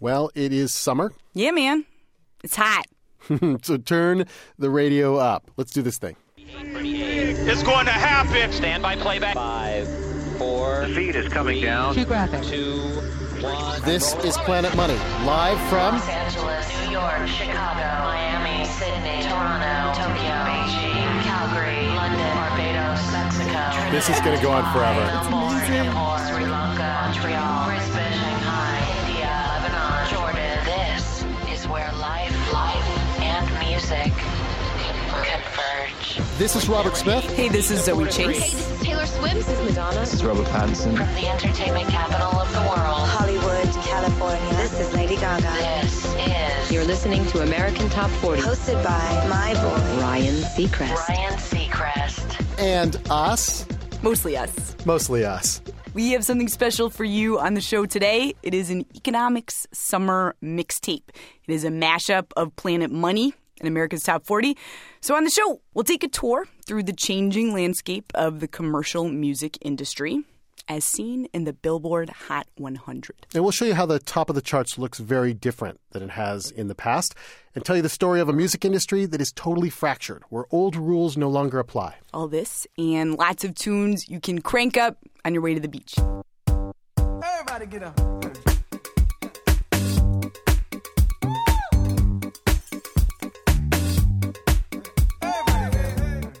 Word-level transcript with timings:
Well, 0.00 0.30
it 0.34 0.52
is 0.52 0.72
summer, 0.72 1.12
Yeah, 1.34 1.50
man. 1.50 1.84
It's 2.44 2.54
hot. 2.56 2.84
so 3.62 3.76
turn 3.78 4.24
the 4.58 4.70
radio 4.70 5.16
up. 5.16 5.50
Let's 5.56 5.72
do 5.72 5.82
this 5.82 5.98
thing. 5.98 6.16
It's 6.38 7.62
going 7.62 7.86
to 7.86 7.92
happen. 7.92 8.52
Stand 8.52 8.82
by 8.82 8.96
playback. 8.96 9.34
Five, 9.34 9.88
four, 10.38 10.86
The 10.86 10.94
feed 10.94 11.16
is 11.16 11.28
coming 11.28 11.60
down. 11.60 11.94
two, 11.94 12.02
one. 13.42 13.82
This 13.82 14.14
is 14.24 14.36
Planet 14.38 14.74
Money, 14.76 14.94
live 15.26 15.58
from 15.68 15.94
Los 15.96 16.08
Angeles, 16.08 16.66
New 16.86 16.92
York, 16.92 17.26
Chicago, 17.26 18.06
Miami, 18.06 18.64
Sydney, 18.66 19.22
Toronto, 19.22 19.98
Tokyo, 19.98 20.36
Beijing, 20.46 21.22
Calgary, 21.22 21.86
London, 21.94 22.34
Barbados, 22.34 23.02
Mexico. 23.12 23.90
This 23.90 24.08
is 24.08 24.18
gonna 24.20 24.40
go 24.42 24.50
on 24.52 24.64
forever. 24.72 25.00
Melbourne, 25.06 25.66
Singapore, 25.66 26.18
Sri 26.26 26.46
Lanka, 26.46 27.12
Montreal, 27.14 27.77
music 33.88 34.12
converge. 35.24 36.20
This 36.36 36.56
is 36.56 36.68
Robert 36.68 36.94
Smith. 36.94 37.24
Hey, 37.32 37.48
this 37.48 37.70
is 37.70 37.84
Zoe 37.84 38.04
Chace. 38.04 38.16
Hey, 38.16 38.50
this 38.50 38.70
is 38.70 38.80
Taylor 38.82 39.06
Swift. 39.06 39.34
This 39.34 39.48
is 39.48 39.68
Madonna. 39.68 40.00
This 40.00 40.14
is 40.14 40.24
Robert 40.24 40.46
Pattinson. 40.48 40.96
From 40.96 41.14
the 41.14 41.26
entertainment 41.26 41.88
capital 41.88 42.38
of 42.38 42.52
the 42.52 42.60
world, 42.60 43.08
Hollywood, 43.08 43.72
California. 43.84 44.56
This 44.56 44.78
is 44.78 44.92
Lady 44.94 45.16
Gaga. 45.16 45.50
this 45.80 46.04
is 46.16 46.70
You're 46.70 46.84
listening 46.84 47.24
to 47.28 47.42
American 47.42 47.88
Top 47.88 48.10
40. 48.10 48.42
Hosted 48.42 48.82
by 48.84 49.26
my 49.28 49.54
boy. 49.54 50.00
Ryan 50.02 50.34
Seacrest. 50.34 51.08
Ryan 51.08 51.32
Seacrest. 51.38 52.58
And 52.58 53.00
us, 53.10 53.66
Mostly 54.02 54.36
us. 54.36 54.76
mostly 54.84 55.24
us. 55.24 55.62
We 55.94 56.10
have 56.10 56.24
something 56.24 56.48
special 56.48 56.90
for 56.90 57.04
you 57.04 57.38
on 57.38 57.54
the 57.54 57.60
show 57.62 57.86
today. 57.86 58.34
It 58.42 58.52
is 58.52 58.68
an 58.68 58.84
economics 58.94 59.66
summer 59.72 60.36
mixtape. 60.44 61.08
It 61.46 61.52
is 61.54 61.64
a 61.64 61.70
mashup 61.70 62.32
of 62.36 62.54
Planet 62.54 62.90
Money 62.90 63.32
and 63.60 63.68
America's 63.68 64.02
Top 64.02 64.24
40. 64.24 64.56
So 65.00 65.14
on 65.14 65.24
the 65.24 65.30
show, 65.30 65.60
we'll 65.74 65.84
take 65.84 66.04
a 66.04 66.08
tour 66.08 66.46
through 66.66 66.84
the 66.84 66.92
changing 66.92 67.52
landscape 67.52 68.10
of 68.14 68.40
the 68.40 68.48
commercial 68.48 69.08
music 69.08 69.58
industry 69.60 70.24
as 70.68 70.84
seen 70.84 71.26
in 71.32 71.44
the 71.44 71.52
Billboard 71.52 72.10
Hot 72.10 72.46
100. 72.56 73.26
And 73.34 73.42
we'll 73.42 73.52
show 73.52 73.64
you 73.64 73.74
how 73.74 73.86
the 73.86 73.98
top 73.98 74.28
of 74.28 74.34
the 74.34 74.42
charts 74.42 74.78
looks 74.78 74.98
very 74.98 75.32
different 75.32 75.80
than 75.92 76.02
it 76.02 76.10
has 76.10 76.50
in 76.50 76.68
the 76.68 76.74
past, 76.74 77.14
and 77.54 77.64
tell 77.64 77.76
you 77.76 77.82
the 77.82 77.88
story 77.88 78.20
of 78.20 78.28
a 78.28 78.32
music 78.32 78.64
industry 78.64 79.06
that 79.06 79.20
is 79.20 79.32
totally 79.32 79.70
fractured, 79.70 80.24
where 80.28 80.44
old 80.50 80.76
rules 80.76 81.16
no 81.16 81.28
longer 81.28 81.58
apply. 81.58 81.96
All 82.12 82.28
this 82.28 82.66
and 82.76 83.14
lots 83.14 83.44
of 83.44 83.54
tunes 83.54 84.08
you 84.08 84.20
can 84.20 84.40
crank 84.40 84.76
up 84.76 84.98
on 85.24 85.32
your 85.32 85.42
way 85.42 85.54
to 85.54 85.60
the 85.60 85.68
beach. 85.68 85.94
Everybody 87.22 87.66
get 87.66 87.82
up. 87.82 88.17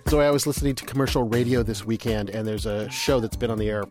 So 0.08 0.20
I 0.20 0.30
was 0.30 0.46
listening 0.46 0.74
to 0.76 0.86
commercial 0.86 1.24
radio 1.24 1.62
this 1.62 1.84
weekend, 1.84 2.30
and 2.30 2.48
there's 2.48 2.64
a 2.64 2.88
show 2.88 3.20
that's 3.20 3.36
been 3.36 3.50
on 3.50 3.58
the 3.58 3.68
air 3.68 3.84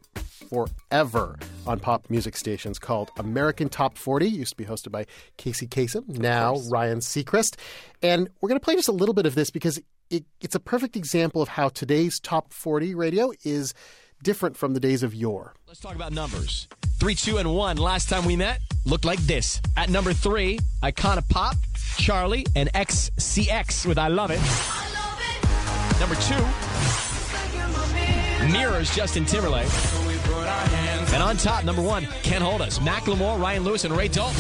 forever 0.50 1.38
on 1.68 1.80
pop 1.80 2.10
music 2.10 2.36
stations 2.36 2.80
called 2.80 3.12
American 3.20 3.70
Top 3.70 4.00
40. 4.00 4.26
It 4.26 4.34
used 4.34 4.54
to 4.54 4.58
be 4.58 4.66
hosted 4.66 4.92
by 4.92 5.06
Casey 5.38 5.68
Kasem, 5.68 6.08
now 6.18 6.58
Ryan 6.72 7.02
Seacrest. 7.02 7.58
And 8.02 8.32
we're 8.42 8.50
going 8.50 8.60
to 8.60 8.64
play 8.66 8.74
just 8.74 8.88
a 8.88 8.94
little 8.94 9.14
bit 9.14 9.28
of 9.28 9.36
this 9.36 9.52
because 9.52 9.80
it, 10.10 10.26
it's 10.42 10.56
a 10.56 10.60
perfect 10.60 10.96
example 10.96 11.44
of 11.44 11.50
how 11.50 11.70
today's 11.70 12.20
Top 12.20 12.52
40 12.52 12.96
radio 12.96 13.32
is 13.44 13.76
different 14.24 14.58
from 14.58 14.74
the 14.74 14.80
days 14.80 15.04
of 15.04 15.14
yore. 15.14 15.54
Let's 15.68 15.82
talk 15.82 15.94
about 15.94 16.14
numbers. 16.14 16.68
Three, 17.00 17.14
two, 17.14 17.38
and 17.38 17.54
one. 17.54 17.78
Last 17.78 18.10
time 18.10 18.26
we 18.26 18.36
met 18.36 18.60
looked 18.86 19.06
like 19.06 19.20
this. 19.20 19.62
At 19.76 19.92
number 19.92 20.14
three, 20.14 20.58
Icona 20.82 21.30
Pop, 21.30 21.58
Charli, 21.76 22.50
and 22.56 22.74
XCX 22.74 23.86
with 23.86 24.00
I 24.00 24.08
Love 24.08 24.32
It. 24.32 24.77
Number 26.00 26.16
two, 26.16 26.36
Mirrors, 28.52 28.96
Justin 28.96 29.26
Timberlake. 29.26 29.68
And 31.14 31.24
on 31.24 31.38
top, 31.38 31.64
number 31.64 31.82
one, 31.82 32.06
Can't 32.22 32.44
Hold 32.44 32.62
Us, 32.62 32.80
Macklemore, 32.80 33.40
Ryan 33.40 33.64
Lewis, 33.64 33.84
and 33.84 33.96
Ray 33.96 34.08
Dalton. 34.08 34.36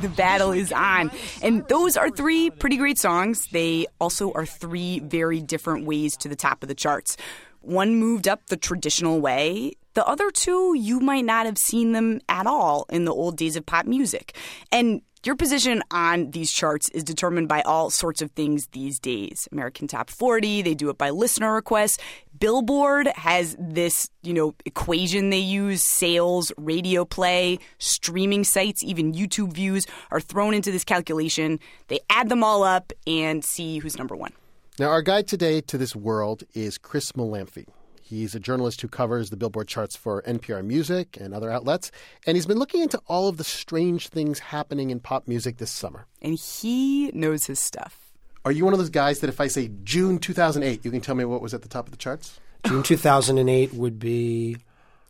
the 0.00 0.08
battle 0.08 0.52
is 0.52 0.72
on. 0.72 1.10
And 1.42 1.66
those 1.68 1.96
are 1.96 2.10
three 2.10 2.50
pretty 2.50 2.76
great 2.76 2.98
songs. 2.98 3.46
They 3.52 3.86
also 4.00 4.32
are 4.32 4.46
three 4.46 5.00
very 5.00 5.40
different 5.40 5.84
ways 5.86 6.16
to 6.18 6.28
the 6.28 6.36
top 6.36 6.62
of 6.62 6.68
the 6.68 6.74
charts. 6.74 7.16
One 7.60 7.96
moved 7.96 8.26
up 8.26 8.46
the 8.46 8.56
traditional 8.56 9.20
way. 9.20 9.72
The 9.94 10.06
other 10.06 10.30
two, 10.30 10.74
you 10.74 11.00
might 11.00 11.24
not 11.24 11.46
have 11.46 11.58
seen 11.58 11.92
them 11.92 12.20
at 12.28 12.46
all 12.46 12.86
in 12.90 13.04
the 13.04 13.12
old 13.12 13.36
days 13.36 13.56
of 13.56 13.66
pop 13.66 13.86
music. 13.86 14.34
And 14.72 15.02
your 15.26 15.36
position 15.36 15.82
on 15.90 16.30
these 16.30 16.50
charts 16.50 16.88
is 16.90 17.04
determined 17.04 17.46
by 17.46 17.60
all 17.62 17.90
sorts 17.90 18.22
of 18.22 18.30
things 18.30 18.68
these 18.72 18.98
days. 18.98 19.46
American 19.52 19.86
Top 19.86 20.08
40, 20.08 20.62
they 20.62 20.74
do 20.74 20.88
it 20.88 20.96
by 20.96 21.10
listener 21.10 21.52
requests. 21.52 21.98
Billboard 22.38 23.08
has 23.08 23.54
this, 23.58 24.08
you 24.22 24.32
know, 24.32 24.54
equation 24.64 25.28
they 25.28 25.38
use, 25.38 25.82
sales, 25.82 26.52
radio 26.56 27.04
play, 27.04 27.58
streaming 27.78 28.44
sites, 28.44 28.82
even 28.82 29.12
YouTube 29.12 29.52
views 29.52 29.86
are 30.10 30.20
thrown 30.20 30.54
into 30.54 30.70
this 30.72 30.84
calculation. 30.84 31.60
They 31.88 32.00
add 32.08 32.30
them 32.30 32.42
all 32.42 32.62
up 32.62 32.92
and 33.06 33.44
see 33.44 33.78
who's 33.78 33.98
number 33.98 34.16
1. 34.16 34.32
Now, 34.78 34.88
our 34.88 35.02
guide 35.02 35.28
today 35.28 35.60
to 35.60 35.76
this 35.76 35.94
world 35.94 36.44
is 36.54 36.78
Chris 36.78 37.12
Molanphy. 37.12 37.66
He's 38.10 38.34
a 38.34 38.40
journalist 38.40 38.80
who 38.80 38.88
covers 38.88 39.30
the 39.30 39.36
Billboard 39.36 39.68
charts 39.68 39.94
for 39.94 40.20
NPR 40.22 40.66
Music 40.66 41.16
and 41.20 41.32
other 41.32 41.48
outlets, 41.48 41.92
and 42.26 42.36
he's 42.36 42.44
been 42.44 42.58
looking 42.58 42.82
into 42.82 43.00
all 43.06 43.28
of 43.28 43.36
the 43.36 43.44
strange 43.44 44.08
things 44.08 44.40
happening 44.40 44.90
in 44.90 44.98
pop 44.98 45.28
music 45.28 45.58
this 45.58 45.70
summer. 45.70 46.06
And 46.20 46.36
he 46.36 47.12
knows 47.12 47.46
his 47.46 47.60
stuff. 47.60 48.10
Are 48.44 48.50
you 48.50 48.64
one 48.64 48.74
of 48.74 48.80
those 48.80 48.90
guys 48.90 49.20
that 49.20 49.30
if 49.30 49.40
I 49.40 49.46
say 49.46 49.70
June 49.84 50.18
2008, 50.18 50.84
you 50.84 50.90
can 50.90 51.00
tell 51.00 51.14
me 51.14 51.24
what 51.24 51.40
was 51.40 51.54
at 51.54 51.62
the 51.62 51.68
top 51.68 51.86
of 51.86 51.92
the 51.92 51.96
charts? 51.96 52.40
June 52.66 52.82
2008 52.82 53.74
would 53.74 54.00
be 54.00 54.56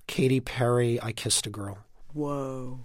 Katy 0.07 0.41
Perry, 0.41 1.01
I 1.03 1.13
Kissed 1.13 1.47
a 1.47 1.51
Girl. 1.51 1.79
Whoa. 2.13 2.81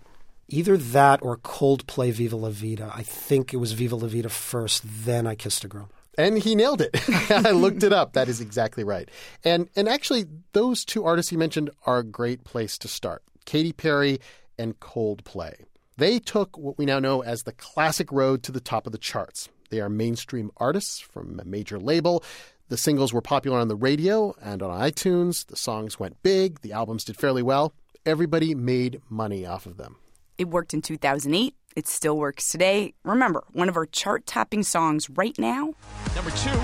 Either 0.47 0.77
that 0.77 1.21
or 1.21 1.35
Coldplay, 1.35 2.13
Viva 2.13 2.37
La 2.37 2.51
Vida. 2.51 2.89
I 2.95 3.03
think 3.03 3.53
it 3.53 3.57
was 3.57 3.73
Viva 3.73 3.97
La 3.97 4.07
Vida 4.07 4.29
first, 4.29 4.81
then 4.85 5.27
I 5.27 5.35
Kissed 5.35 5.65
a 5.65 5.67
Girl. 5.67 5.89
And 6.17 6.37
he 6.37 6.55
nailed 6.55 6.81
it. 6.81 6.95
I 7.29 7.51
looked 7.51 7.83
it 7.83 7.91
up. 7.91 8.13
That 8.13 8.29
is 8.29 8.41
exactly 8.41 8.83
right. 8.83 9.09
And 9.43 9.69
and 9.75 9.89
actually, 9.89 10.25
those 10.53 10.85
two 10.85 11.03
artists 11.03 11.29
he 11.29 11.37
mentioned 11.37 11.69
are 11.85 11.99
a 11.99 12.03
great 12.03 12.43
place 12.43 12.77
to 12.79 12.87
start. 12.87 13.23
Katy 13.45 13.73
Perry 13.73 14.19
and 14.57 14.79
Coldplay. 14.79 15.65
They 15.97 16.19
took 16.19 16.57
what 16.57 16.77
we 16.77 16.85
now 16.85 16.99
know 16.99 17.21
as 17.21 17.43
the 17.43 17.53
classic 17.53 18.11
road 18.11 18.43
to 18.43 18.51
the 18.51 18.59
top 18.59 18.85
of 18.85 18.91
the 18.91 18.97
charts. 18.97 19.49
They 19.69 19.79
are 19.79 19.89
mainstream 19.89 20.51
artists 20.57 20.99
from 20.99 21.39
a 21.39 21.45
major 21.45 21.79
label. 21.79 22.23
The 22.67 22.77
singles 22.77 23.13
were 23.13 23.21
popular 23.21 23.59
on 23.59 23.67
the 23.67 23.75
radio 23.75 24.35
and 24.41 24.61
on 24.61 24.79
iTunes. 24.79 25.45
The 25.45 25.55
songs 25.55 25.99
went 25.99 26.21
big. 26.23 26.61
The 26.61 26.73
albums 26.73 27.05
did 27.05 27.17
fairly 27.17 27.43
well. 27.43 27.73
Everybody 28.05 28.55
made 28.55 29.01
money 29.09 29.45
off 29.45 29.65
of 29.65 29.77
them. 29.77 29.97
It 30.37 30.49
worked 30.49 30.73
in 30.73 30.81
2008. 30.81 31.55
It 31.75 31.89
still 31.89 32.17
works 32.17 32.49
today. 32.49 32.93
Remember, 33.03 33.43
one 33.51 33.67
of 33.67 33.75
our 33.75 33.85
chart 33.85 34.25
topping 34.25 34.63
songs 34.63 35.09
right 35.09 35.37
now. 35.37 35.73
Number 36.15 36.31
two, 36.31 36.57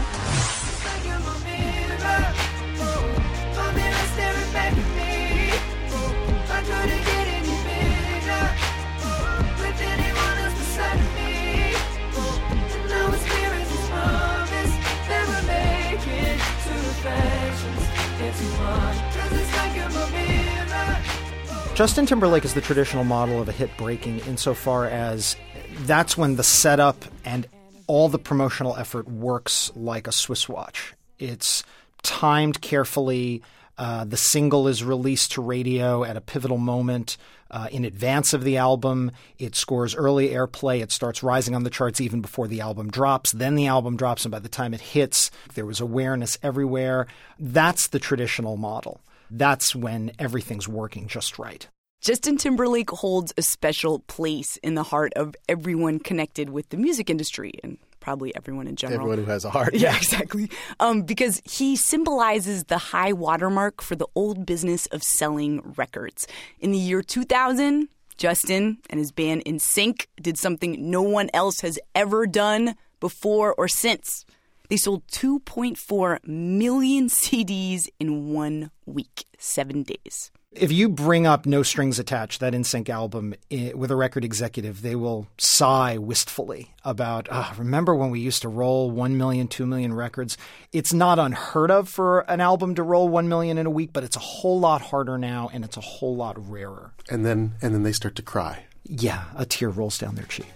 Justin 21.82 22.06
Timberlake 22.06 22.46
is 22.46 22.54
the 22.54 22.62
traditional 22.62 23.04
model 23.04 23.42
of 23.42 23.50
a 23.50 23.52
hit 23.52 23.76
breaking 23.76 24.20
insofar 24.28 24.86
as 24.86 25.36
that's 25.80 26.16
when 26.16 26.36
the 26.36 26.44
setup 26.44 27.06
and 27.26 27.48
all 27.88 28.08
the 28.08 28.20
promotional 28.20 28.76
effort 28.78 29.08
works 29.08 29.72
like 29.76 30.06
a 30.06 30.12
Swiss 30.12 30.48
watch. 30.48 30.94
It's 31.18 31.64
timed 32.04 32.62
carefully. 32.62 33.42
Uh, 33.80 34.06
the 34.06 34.16
single 34.16 34.68
is 34.68 34.84
released 34.84 35.32
to 35.32 35.42
radio 35.42 36.04
at 36.04 36.16
a 36.16 36.22
pivotal 36.22 36.60
moment 36.60 37.18
uh, 37.50 37.68
in 37.72 37.84
advance 37.84 38.32
of 38.34 38.44
the 38.44 38.58
album. 38.58 39.10
It 39.40 39.56
scores 39.56 39.96
early 39.96 40.30
airplay. 40.30 40.84
It 40.84 40.92
starts 40.92 41.24
rising 41.24 41.56
on 41.56 41.64
the 41.64 41.72
charts 41.72 42.00
even 42.00 42.22
before 42.22 42.48
the 42.48 42.62
album 42.62 42.92
drops. 42.92 43.32
Then 43.32 43.56
the 43.56 43.66
album 43.66 43.98
drops, 43.98 44.24
and 44.24 44.32
by 44.32 44.38
the 44.38 44.50
time 44.50 44.76
it 44.76 44.82
hits, 44.82 45.32
there 45.56 45.66
was 45.66 45.82
awareness 45.82 46.38
everywhere. 46.44 47.08
That's 47.40 47.88
the 47.88 47.98
traditional 47.98 48.56
model. 48.56 49.02
That's 49.32 49.74
when 49.76 50.12
everything's 50.20 50.68
working 50.68 51.08
just 51.08 51.40
right. 51.40 51.68
Justin 52.02 52.38
Timberlake 52.38 52.90
holds 52.90 53.32
a 53.38 53.42
special 53.42 54.00
place 54.00 54.58
in 54.58 54.76
the 54.76 54.84
heart 54.84 55.14
of 55.16 55.36
everyone 55.48 56.00
connected 56.00 56.50
with 56.50 56.68
the 56.70 56.78
music 56.78 57.10
industry 57.10 57.54
and 57.64 57.78
probably 58.00 58.36
everyone 58.36 58.68
in 58.68 58.76
general. 58.76 59.02
Everyone 59.02 59.20
who 59.20 59.32
has 59.32 59.46
a 59.46 59.52
heart. 59.52 59.74
Yeah, 59.76 59.96
exactly. 59.96 60.50
Um, 60.80 61.04
because 61.04 61.42
he 61.46 61.76
symbolizes 61.76 62.66
the 62.66 62.80
high 62.80 63.14
watermark 63.14 63.82
for 63.82 63.96
the 63.96 64.08
old 64.16 64.46
business 64.46 64.88
of 64.88 65.04
selling 65.04 65.62
records. 65.78 66.28
In 66.60 66.72
the 66.72 66.78
year 66.80 67.02
2000, 67.04 67.88
Justin 68.18 68.80
and 68.90 69.00
his 69.00 69.12
band 69.12 69.46
NSYNC 69.46 70.08
did 70.22 70.38
something 70.38 70.90
no 70.90 71.04
one 71.04 71.30
else 71.34 71.62
has 71.62 71.80
ever 71.96 72.28
done 72.28 72.76
before 73.00 73.54
or 73.54 73.68
since. 73.68 74.26
They 74.72 74.78
sold 74.78 75.06
2.4 75.08 76.26
million 76.26 77.10
CDs 77.10 77.90
in 78.00 78.30
one 78.34 78.72
week, 78.86 79.26
seven 79.38 79.84
days. 79.84 80.32
If 80.54 80.72
you 80.72 80.88
bring 80.88 81.28
up 81.28 81.46
No 81.46 81.62
Strings 81.62 82.00
Attached, 82.00 82.40
that 82.40 82.54
NSYNC 82.54 82.88
album, 82.88 83.34
i- 83.52 83.74
with 83.76 83.92
a 83.92 83.98
record 83.98 84.24
executive, 84.24 84.82
they 84.82 84.96
will 84.96 85.28
sigh 85.38 85.98
wistfully 85.98 86.74
about, 86.86 87.28
ah, 87.30 87.54
remember 87.58 87.94
when 87.94 88.12
we 88.12 88.22
used 88.22 88.44
to 88.44 88.48
roll 88.48 88.90
1 88.90 89.18
million, 89.18 89.50
2 89.50 89.66
million 89.66 89.94
records? 89.94 90.38
It's 90.72 90.94
not 90.94 91.20
unheard 91.20 91.70
of 91.70 91.90
for 91.90 92.22
an 92.32 92.40
album 92.40 92.74
to 92.76 92.84
roll 92.84 93.10
1 93.10 93.28
million 93.28 93.58
in 93.58 93.66
a 93.66 93.70
week, 93.70 93.92
but 93.92 94.06
it's 94.06 94.16
a 94.16 94.20
whole 94.20 94.58
lot 94.62 94.82
harder 94.82 95.18
now 95.18 95.50
and 95.52 95.66
it's 95.66 95.76
a 95.76 95.82
whole 95.82 96.16
lot 96.16 96.38
rarer. 96.50 96.94
And 97.10 97.26
then 97.26 97.56
and 97.62 97.74
then 97.76 97.84
they 97.84 97.92
start 97.92 98.16
to 98.16 98.22
cry. 98.22 98.64
Yeah, 98.86 99.26
a 99.36 99.46
tear 99.46 99.68
rolls 99.70 99.98
down 99.98 100.16
their 100.16 100.24
cheek. 100.28 100.48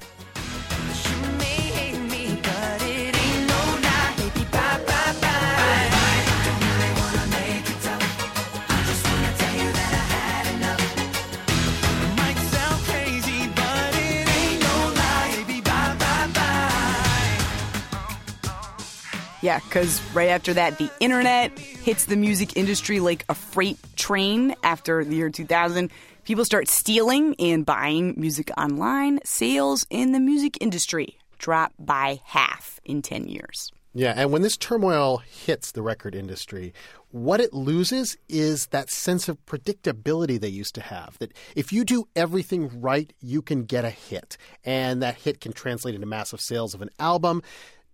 Yeah, 19.45 19.59
because 19.59 20.01
right 20.15 20.29
after 20.29 20.55
that, 20.55 20.79
the 20.79 20.89
internet 20.99 21.59
hits 21.59 22.05
the 22.05 22.15
music 22.15 22.57
industry 22.57 22.99
like 22.99 23.25
a 23.29 23.35
freight 23.35 23.77
train 23.95 24.55
after 24.63 25.05
the 25.05 25.17
year 25.17 25.29
2000. 25.29 25.91
People 26.23 26.45
start 26.45 26.67
stealing 26.67 27.35
and 27.37 27.63
buying 27.63 28.15
music 28.17 28.49
online. 28.57 29.19
Sales 29.23 29.85
in 29.91 30.13
the 30.13 30.19
music 30.19 30.57
industry 30.61 31.19
drop 31.37 31.73
by 31.77 32.21
half 32.23 32.79
in 32.85 33.03
10 33.03 33.27
years. 33.27 33.71
Yeah, 33.93 34.15
and 34.17 34.31
when 34.31 34.41
this 34.41 34.57
turmoil 34.57 35.17
hits 35.17 35.73
the 35.73 35.83
record 35.83 36.15
industry, 36.15 36.73
what 37.11 37.39
it 37.39 37.53
loses 37.53 38.17
is 38.27 38.65
that 38.67 38.89
sense 38.89 39.29
of 39.29 39.37
predictability 39.45 40.39
they 40.39 40.49
used 40.49 40.73
to 40.73 40.81
have. 40.81 41.19
That 41.19 41.33
if 41.55 41.71
you 41.71 41.85
do 41.85 42.07
everything 42.15 42.81
right, 42.81 43.13
you 43.21 43.43
can 43.43 43.65
get 43.65 43.85
a 43.85 43.91
hit. 43.91 44.37
And 44.63 45.03
that 45.03 45.15
hit 45.15 45.39
can 45.39 45.53
translate 45.53 45.93
into 45.93 46.07
massive 46.07 46.41
sales 46.41 46.73
of 46.73 46.81
an 46.81 46.89
album. 46.99 47.43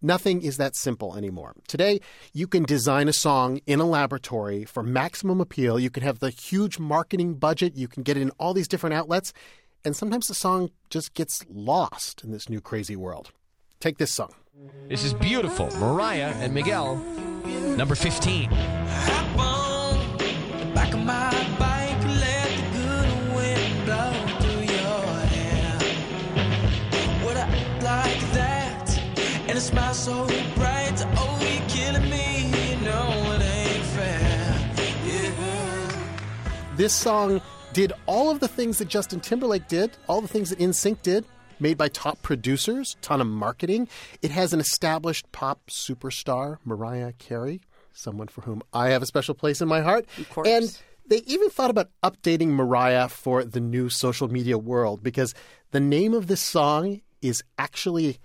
Nothing 0.01 0.41
is 0.41 0.57
that 0.57 0.75
simple 0.75 1.15
anymore. 1.15 1.53
Today, 1.67 1.99
you 2.33 2.47
can 2.47 2.63
design 2.63 3.07
a 3.07 3.13
song 3.13 3.59
in 3.67 3.79
a 3.79 3.85
laboratory 3.85 4.65
for 4.65 4.81
maximum 4.81 5.39
appeal. 5.39 5.79
You 5.79 5.89
can 5.89 6.03
have 6.03 6.19
the 6.19 6.31
huge 6.31 6.79
marketing 6.79 7.35
budget. 7.35 7.75
You 7.75 7.87
can 7.87 8.03
get 8.03 8.17
it 8.17 8.21
in 8.21 8.31
all 8.39 8.53
these 8.53 8.67
different 8.67 8.95
outlets. 8.95 9.31
And 9.85 9.95
sometimes 9.95 10.27
the 10.27 10.33
song 10.33 10.71
just 10.89 11.13
gets 11.13 11.45
lost 11.49 12.23
in 12.23 12.31
this 12.31 12.49
new 12.49 12.61
crazy 12.61 12.95
world. 12.95 13.31
Take 13.79 13.97
this 13.97 14.11
song. 14.11 14.33
This 14.89 15.03
is 15.03 15.13
beautiful. 15.13 15.69
Mariah 15.79 16.33
and 16.37 16.53
Miguel, 16.53 16.97
number 17.77 17.95
15. 17.95 18.49
Smile 29.61 29.93
so 29.93 30.25
bright. 30.55 31.05
Oh, 31.15 31.37
you're 31.39 31.69
killing 31.69 32.09
me. 32.09 32.47
You 32.47 32.81
know 32.81 33.33
it 33.35 33.41
ain't 33.41 33.85
fair. 33.85 34.71
Yeah. 35.05 36.15
This 36.75 36.93
song 36.93 37.41
did 37.73 37.93
all 38.07 38.31
of 38.31 38.39
the 38.39 38.47
things 38.47 38.79
that 38.79 38.87
Justin 38.87 39.19
Timberlake 39.19 39.67
did, 39.67 39.91
all 40.07 40.19
the 40.19 40.27
things 40.27 40.49
that 40.49 40.59
NSYNC 40.59 41.03
did, 41.03 41.25
made 41.59 41.77
by 41.77 41.89
top 41.89 42.21
producers, 42.23 42.97
ton 43.01 43.21
of 43.21 43.27
marketing. 43.27 43.87
It 44.21 44.31
has 44.31 44.51
an 44.51 44.59
established 44.59 45.31
pop 45.31 45.61
superstar, 45.69 46.57
Mariah 46.65 47.13
Carey, 47.13 47.61
someone 47.93 48.27
for 48.27 48.41
whom 48.41 48.63
I 48.73 48.89
have 48.89 49.03
a 49.03 49.05
special 49.05 49.35
place 49.35 49.61
in 49.61 49.67
my 49.67 49.81
heart. 49.81 50.07
Of 50.17 50.29
course. 50.31 50.47
And 50.47 50.79
they 51.07 51.17
even 51.27 51.51
thought 51.51 51.69
about 51.69 51.89
updating 52.03 52.47
Mariah 52.47 53.09
for 53.09 53.43
the 53.43 53.59
new 53.59 53.89
social 53.89 54.27
media 54.27 54.57
world 54.57 55.03
because 55.03 55.35
the 55.69 55.79
name 55.79 56.15
of 56.15 56.25
this 56.25 56.41
song 56.41 57.01
is 57.21 57.43
actually 57.59 58.17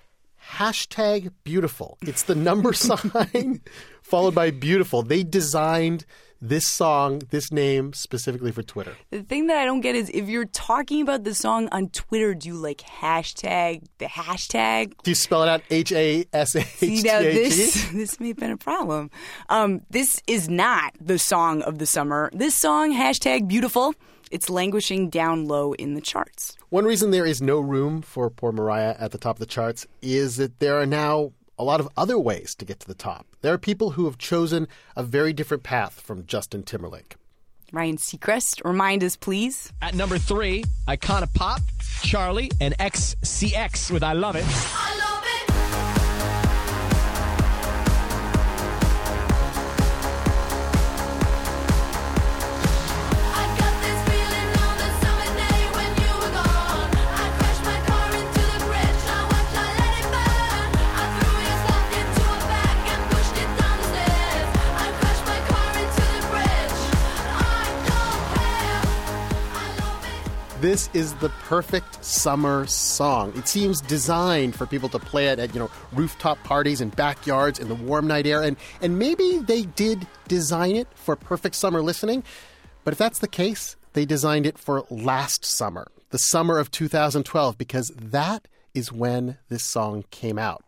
hashtag 0.52 1.32
beautiful. 1.44 1.98
It's 2.02 2.24
the 2.24 2.34
number 2.34 2.72
sign 2.74 3.60
followed 4.02 4.34
by 4.34 4.50
beautiful. 4.50 5.02
They 5.02 5.22
designed 5.22 6.04
this 6.40 6.68
song, 6.68 7.22
this 7.30 7.50
name 7.50 7.92
specifically 7.92 8.52
for 8.52 8.62
Twitter. 8.62 8.94
The 9.10 9.22
thing 9.22 9.46
that 9.46 9.58
I 9.58 9.64
don't 9.64 9.80
get 9.80 9.94
is 9.94 10.10
if 10.12 10.28
you're 10.28 10.44
talking 10.44 11.00
about 11.00 11.24
the 11.24 11.34
song 11.34 11.68
on 11.72 11.88
Twitter, 11.88 12.34
do 12.34 12.48
you 12.48 12.54
like 12.54 12.78
hashtag 12.78 13.84
the 13.98 14.06
hashtag? 14.06 14.92
Do 15.02 15.10
you 15.10 15.14
spell 15.14 15.42
it 15.42 15.48
out 15.48 15.62
H 15.70 15.92
A 15.92 16.26
S 16.32 16.54
H 16.54 16.66
T 16.78 16.96
See, 16.96 17.02
now 17.02 17.20
this 17.20 17.90
this 17.92 18.20
may 18.20 18.28
have 18.28 18.36
been 18.36 18.50
a 18.50 18.56
problem. 18.56 19.10
Um, 19.48 19.80
this 19.90 20.20
is 20.26 20.48
not 20.48 20.94
the 21.00 21.18
song 21.18 21.62
of 21.62 21.78
the 21.78 21.86
summer. 21.86 22.30
This 22.32 22.54
song, 22.54 22.92
hashtag 22.92 23.48
beautiful, 23.48 23.94
it's 24.30 24.50
languishing 24.50 25.08
down 25.10 25.46
low 25.46 25.72
in 25.74 25.94
the 25.94 26.00
charts. 26.00 26.56
One 26.68 26.84
reason 26.84 27.10
there 27.10 27.26
is 27.26 27.40
no 27.40 27.60
room 27.60 28.02
for 28.02 28.30
poor 28.30 28.52
Mariah 28.52 28.96
at 28.98 29.12
the 29.12 29.18
top 29.18 29.36
of 29.36 29.40
the 29.40 29.46
charts 29.46 29.86
is 30.02 30.36
that 30.36 30.58
there 30.58 30.80
are 30.80 30.86
now 30.86 31.32
a 31.58 31.64
lot 31.64 31.80
of 31.80 31.88
other 31.96 32.18
ways 32.18 32.54
to 32.56 32.64
get 32.64 32.80
to 32.80 32.86
the 32.86 32.94
top. 32.94 33.26
There 33.40 33.52
are 33.52 33.58
people 33.58 33.90
who 33.90 34.04
have 34.04 34.18
chosen 34.18 34.68
a 34.94 35.02
very 35.02 35.32
different 35.32 35.62
path 35.62 36.00
from 36.00 36.26
Justin 36.26 36.62
Timberlake. 36.62 37.16
Ryan 37.72 37.96
Seacrest, 37.96 38.64
remind 38.64 39.02
us, 39.02 39.16
please. 39.16 39.72
At 39.82 39.94
number 39.94 40.18
three, 40.18 40.64
Icona 40.86 41.32
Pop, 41.34 41.60
Charli, 42.02 42.52
and 42.60 42.76
XCX 42.78 43.90
with 43.90 44.02
I 44.02 44.12
Love 44.12 44.36
It. 44.36 44.44
This 70.76 70.90
is 70.92 71.14
the 71.14 71.30
perfect 71.44 72.04
summer 72.04 72.66
song. 72.66 73.32
It 73.34 73.48
seems 73.48 73.80
designed 73.80 74.54
for 74.54 74.66
people 74.66 74.90
to 74.90 74.98
play 74.98 75.28
it 75.28 75.38
at, 75.38 75.54
you 75.54 75.58
know, 75.58 75.70
rooftop 75.94 76.36
parties 76.44 76.82
and 76.82 76.94
backyards 76.94 77.58
in 77.58 77.68
the 77.68 77.74
warm 77.74 78.06
night 78.06 78.26
air. 78.26 78.42
And, 78.42 78.58
and 78.82 78.98
maybe 78.98 79.38
they 79.38 79.62
did 79.62 80.06
design 80.28 80.76
it 80.76 80.86
for 80.94 81.16
perfect 81.16 81.54
summer 81.54 81.80
listening. 81.80 82.24
But 82.84 82.92
if 82.92 82.98
that's 82.98 83.20
the 83.20 83.26
case, 83.26 83.76
they 83.94 84.04
designed 84.04 84.44
it 84.44 84.58
for 84.58 84.84
last 84.90 85.46
summer, 85.46 85.86
the 86.10 86.18
summer 86.18 86.58
of 86.58 86.70
2012, 86.70 87.56
because 87.56 87.90
that 87.96 88.46
is 88.74 88.92
when 88.92 89.38
this 89.48 89.64
song 89.64 90.04
came 90.10 90.38
out. 90.38 90.62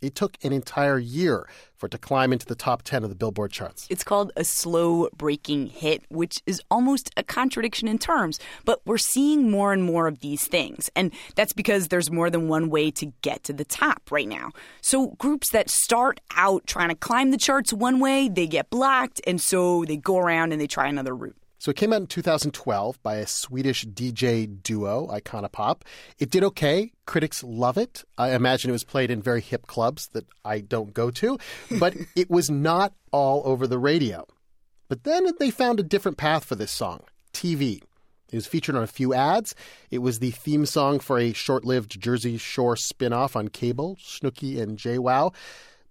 It 0.00 0.14
took 0.14 0.36
an 0.44 0.52
entire 0.52 0.98
year 0.98 1.48
for 1.76 1.86
it 1.86 1.90
to 1.90 1.98
climb 1.98 2.32
into 2.32 2.46
the 2.46 2.54
top 2.54 2.82
10 2.82 3.04
of 3.04 3.08
the 3.08 3.16
Billboard 3.16 3.50
charts. 3.50 3.86
It's 3.90 4.04
called 4.04 4.32
a 4.36 4.44
slow 4.44 5.08
breaking 5.16 5.68
hit, 5.68 6.04
which 6.08 6.40
is 6.46 6.60
almost 6.70 7.10
a 7.16 7.22
contradiction 7.22 7.88
in 7.88 7.98
terms. 7.98 8.38
But 8.64 8.80
we're 8.84 8.98
seeing 8.98 9.50
more 9.50 9.72
and 9.72 9.82
more 9.82 10.06
of 10.06 10.20
these 10.20 10.46
things. 10.46 10.90
And 10.94 11.12
that's 11.34 11.52
because 11.52 11.88
there's 11.88 12.10
more 12.10 12.30
than 12.30 12.48
one 12.48 12.70
way 12.70 12.90
to 12.92 13.06
get 13.22 13.44
to 13.44 13.52
the 13.52 13.64
top 13.64 14.10
right 14.10 14.28
now. 14.28 14.50
So 14.80 15.08
groups 15.18 15.50
that 15.50 15.70
start 15.70 16.20
out 16.36 16.66
trying 16.66 16.88
to 16.90 16.94
climb 16.94 17.30
the 17.30 17.38
charts 17.38 17.72
one 17.72 18.00
way, 18.00 18.28
they 18.28 18.46
get 18.46 18.70
blocked. 18.70 19.20
And 19.26 19.40
so 19.40 19.84
they 19.84 19.96
go 19.96 20.18
around 20.18 20.52
and 20.52 20.60
they 20.60 20.66
try 20.66 20.88
another 20.88 21.14
route. 21.14 21.36
So 21.58 21.72
it 21.72 21.76
came 21.76 21.92
out 21.92 22.00
in 22.00 22.06
2012 22.06 23.02
by 23.02 23.16
a 23.16 23.26
Swedish 23.26 23.84
DJ 23.84 24.62
duo, 24.62 25.08
Icona 25.08 25.50
Pop. 25.50 25.84
It 26.18 26.30
did 26.30 26.44
okay. 26.44 26.92
Critics 27.04 27.42
love 27.42 27.76
it. 27.76 28.04
I 28.16 28.30
imagine 28.30 28.70
it 28.70 28.72
was 28.72 28.84
played 28.84 29.10
in 29.10 29.20
very 29.20 29.40
hip 29.40 29.66
clubs 29.66 30.08
that 30.12 30.26
I 30.44 30.60
don't 30.60 30.94
go 30.94 31.10
to, 31.10 31.38
but 31.78 31.94
it 32.16 32.30
was 32.30 32.48
not 32.48 32.94
all 33.10 33.42
over 33.44 33.66
the 33.66 33.78
radio. 33.78 34.24
But 34.88 35.02
then 35.02 35.26
they 35.38 35.50
found 35.50 35.80
a 35.80 35.82
different 35.82 36.16
path 36.16 36.44
for 36.44 36.54
this 36.54 36.70
song 36.70 37.02
TV. 37.32 37.82
It 38.30 38.36
was 38.36 38.46
featured 38.46 38.76
on 38.76 38.82
a 38.82 38.86
few 38.86 39.12
ads. 39.12 39.54
It 39.90 39.98
was 39.98 40.18
the 40.18 40.30
theme 40.30 40.66
song 40.66 41.00
for 41.00 41.18
a 41.18 41.32
short 41.32 41.64
lived 41.64 42.00
Jersey 42.00 42.36
Shore 42.36 42.76
spin 42.76 43.12
off 43.12 43.34
on 43.34 43.48
cable, 43.48 43.96
Snooki 43.96 44.60
and 44.60 44.78
JWoww. 44.78 45.34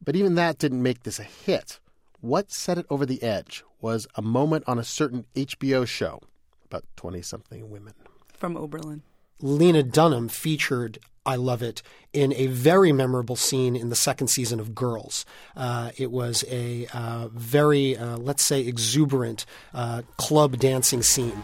But 0.03 0.15
even 0.15 0.35
that 0.35 0.59
didn't 0.59 0.83
make 0.83 1.03
this 1.03 1.19
a 1.19 1.23
hit. 1.23 1.79
What 2.21 2.51
set 2.51 2.77
it 2.77 2.85
over 2.89 3.05
the 3.05 3.21
edge 3.21 3.63
was 3.79 4.07
a 4.15 4.21
moment 4.21 4.63
on 4.67 4.79
a 4.79 4.83
certain 4.83 5.25
HBO 5.35 5.87
show 5.87 6.21
about 6.65 6.83
20 6.95 7.21
something 7.21 7.69
women. 7.69 7.93
From 8.33 8.57
Oberlin. 8.57 9.03
Lena 9.39 9.83
Dunham 9.83 10.27
featured 10.27 10.97
I 11.25 11.35
Love 11.35 11.61
It 11.61 11.81
in 12.13 12.33
a 12.33 12.47
very 12.47 12.91
memorable 12.91 13.35
scene 13.35 13.75
in 13.75 13.89
the 13.89 13.95
second 13.95 14.29
season 14.29 14.59
of 14.59 14.73
Girls. 14.73 15.25
Uh, 15.55 15.91
it 15.97 16.11
was 16.11 16.43
a 16.49 16.87
uh, 16.93 17.27
very, 17.27 17.97
uh, 17.97 18.17
let's 18.17 18.45
say, 18.45 18.61
exuberant 18.61 19.45
uh, 19.73 20.03
club 20.17 20.57
dancing 20.57 21.03
scene. 21.03 21.43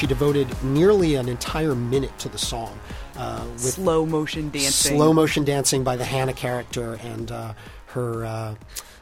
She 0.00 0.06
devoted 0.06 0.48
nearly 0.62 1.16
an 1.16 1.28
entire 1.28 1.74
minute 1.74 2.18
to 2.20 2.30
the 2.30 2.38
song. 2.38 2.78
Uh, 3.16 3.44
with 3.52 3.74
Slow 3.74 4.06
motion 4.06 4.48
dancing. 4.48 4.96
slow 4.96 5.12
motion 5.12 5.44
dancing 5.44 5.84
by 5.84 5.96
the 5.96 6.06
Hannah 6.06 6.32
character 6.32 6.94
and 7.02 7.30
uh, 7.30 7.52
her 7.88 8.24
uh, 8.24 8.54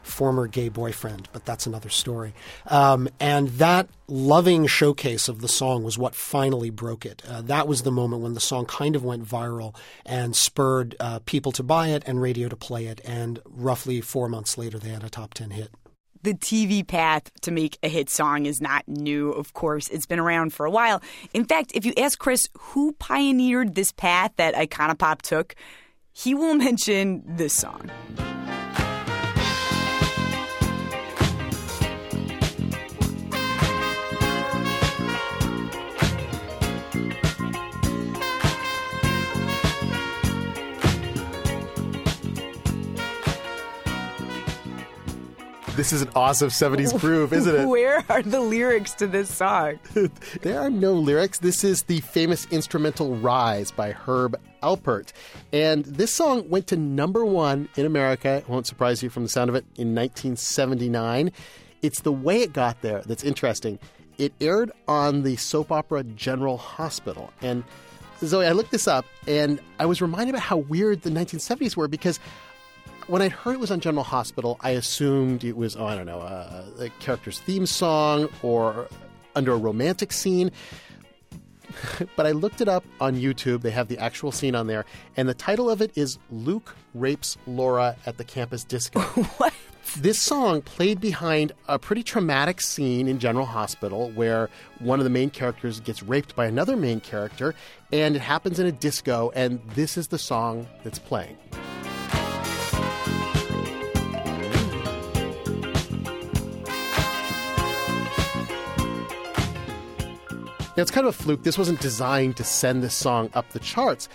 former 0.03 0.47
gay 0.47 0.67
boyfriend, 0.67 1.29
but 1.31 1.45
that's 1.45 1.65
another 1.65 1.87
story. 1.87 2.33
Um, 2.67 3.07
and 3.19 3.47
that 3.49 3.87
loving 4.09 4.67
showcase 4.67 5.29
of 5.29 5.39
the 5.39 5.47
song 5.47 5.83
was 5.83 5.97
what 5.97 6.15
finally 6.15 6.69
broke 6.69 7.05
it. 7.05 7.21
Uh, 7.25 7.43
that 7.43 7.65
was 7.65 7.83
the 7.83 7.91
moment 7.91 8.21
when 8.21 8.33
the 8.33 8.41
song 8.41 8.65
kind 8.65 8.95
of 8.95 9.03
went 9.05 9.23
viral 9.23 9.73
and 10.05 10.35
spurred 10.35 10.97
uh, 10.99 11.19
people 11.25 11.53
to 11.53 11.63
buy 11.63 11.87
it 11.89 12.03
and 12.05 12.21
radio 12.21 12.49
to 12.49 12.57
play 12.57 12.87
it. 12.87 12.99
And 13.05 13.39
roughly 13.45 14.01
four 14.01 14.27
months 14.27 14.57
later, 14.57 14.77
they 14.77 14.89
had 14.89 15.05
a 15.05 15.09
top 15.09 15.33
10 15.33 15.51
hit. 15.51 15.69
The 16.21 16.33
TV 16.33 16.85
path 16.85 17.31
to 17.41 17.51
make 17.51 17.77
a 17.81 17.87
hit 17.87 18.09
song 18.09 18.45
is 18.45 18.59
not 18.59 18.87
new, 18.87 19.31
of 19.31 19.53
course. 19.53 19.87
It's 19.87 20.05
been 20.05 20.19
around 20.19 20.53
for 20.53 20.65
a 20.65 20.71
while. 20.71 21.01
In 21.33 21.45
fact, 21.45 21.71
if 21.73 21.85
you 21.85 21.93
ask 21.97 22.19
Chris 22.19 22.49
who 22.57 22.91
pioneered 22.93 23.75
this 23.75 23.93
path 23.93 24.33
that 24.35 24.53
Icona 24.53 24.97
Pop 24.97 25.21
took, 25.21 25.55
he 26.11 26.35
will 26.35 26.53
mention 26.65 27.23
this 27.25 27.53
song. 27.53 27.89
This 45.79 45.93
is 45.93 46.01
an 46.01 46.09
awesome 46.13 46.49
70s 46.49 46.99
groove, 46.99 47.31
isn't 47.31 47.55
it? 47.55 47.65
Where 47.65 48.03
are 48.09 48.21
the 48.21 48.41
lyrics 48.41 48.93
to 48.95 49.07
this 49.07 49.33
song? 49.33 49.79
there 50.41 50.59
are 50.59 50.69
no 50.69 50.91
lyrics. 50.91 51.39
This 51.39 51.63
is 51.63 51.83
the 51.83 52.01
famous 52.01 52.45
instrumental 52.51 53.15
Rise 53.15 53.71
by 53.71 53.93
Herb 53.93 54.37
Alpert. 54.61 55.13
And 55.53 55.85
this 55.85 56.13
song 56.13 56.49
went 56.49 56.67
to 56.67 56.75
number 56.75 57.23
one 57.23 57.69
in 57.77 57.85
America. 57.85 58.29
It 58.29 58.49
won't 58.49 58.67
surprise 58.67 59.01
you 59.01 59.09
from 59.09 59.23
the 59.23 59.29
sound 59.29 59.49
of 59.49 59.55
it 59.55 59.63
in 59.77 59.95
1979. 59.95 61.31
It's 61.81 62.01
the 62.01 62.11
way 62.11 62.41
it 62.41 62.51
got 62.51 62.81
there 62.81 63.01
that's 63.05 63.23
interesting. 63.23 63.79
It 64.17 64.33
aired 64.41 64.73
on 64.89 65.23
the 65.23 65.37
soap 65.37 65.71
opera 65.71 66.03
General 66.03 66.57
Hospital. 66.57 67.31
And 67.41 67.63
Zoe, 68.19 68.45
I 68.45 68.51
looked 68.51 68.71
this 68.71 68.85
up 68.85 69.05
and 69.27 69.61
I 69.79 69.85
was 69.85 70.01
reminded 70.01 70.35
about 70.35 70.41
how 70.41 70.57
weird 70.57 71.03
the 71.03 71.09
1970s 71.09 71.77
were 71.77 71.87
because 71.87 72.19
when 73.09 73.23
I 73.23 73.29
heard 73.29 73.53
it 73.53 73.59
was 73.59 73.71
on 73.71 73.79
General 73.79 74.03
Hospital, 74.03 74.57
I 74.61 74.71
assumed 74.71 75.43
it 75.43 75.57
was, 75.57 75.75
oh, 75.75 75.85
I 75.85 75.95
don't 75.95 76.05
know, 76.05 76.19
uh, 76.19 76.63
a 76.79 76.89
character's 77.01 77.39
theme 77.39 77.65
song 77.65 78.29
or 78.43 78.87
under 79.35 79.51
a 79.53 79.57
romantic 79.57 80.11
scene. 80.11 80.51
but 82.15 82.27
I 82.27 82.31
looked 82.31 82.61
it 82.61 82.67
up 82.67 82.83
on 83.01 83.15
YouTube. 83.15 83.61
They 83.61 83.71
have 83.71 83.87
the 83.87 83.97
actual 83.97 84.31
scene 84.31 84.53
on 84.53 84.67
there. 84.67 84.85
And 85.17 85.27
the 85.27 85.33
title 85.33 85.71
of 85.71 85.81
it 85.81 85.91
is 85.95 86.19
Luke 86.29 86.75
Rapes 86.93 87.35
Laura 87.47 87.95
at 88.05 88.17
the 88.17 88.23
Campus 88.23 88.63
Disco. 88.63 88.99
what? 89.37 89.53
This 89.97 90.21
song 90.21 90.61
played 90.61 91.01
behind 91.01 91.51
a 91.67 91.79
pretty 91.79 92.03
traumatic 92.03 92.61
scene 92.61 93.07
in 93.07 93.17
General 93.17 93.47
Hospital 93.47 94.11
where 94.11 94.47
one 94.77 94.99
of 94.99 95.03
the 95.03 95.09
main 95.09 95.31
characters 95.31 95.79
gets 95.79 96.03
raped 96.03 96.35
by 96.35 96.45
another 96.45 96.77
main 96.77 96.99
character, 96.99 97.55
and 97.91 98.15
it 98.15 98.21
happens 98.21 98.59
in 98.59 98.67
a 98.67 98.71
disco, 98.71 99.31
and 99.33 99.59
this 99.73 99.97
is 99.97 100.09
the 100.09 100.19
song 100.19 100.67
that's 100.83 100.99
playing. 100.99 101.37
Now, 110.75 110.81
it's 110.81 110.91
kind 110.91 111.07
of 111.07 111.13
a 111.13 111.23
fluke. 111.23 111.43
This 111.43 111.57
wasn't 111.57 111.79
designed 111.81 112.37
to 112.37 112.43
send 112.43 112.83
this 112.83 112.93
song 112.93 113.29
up 113.33 113.49
the 113.49 113.59
charts, 113.59 114.07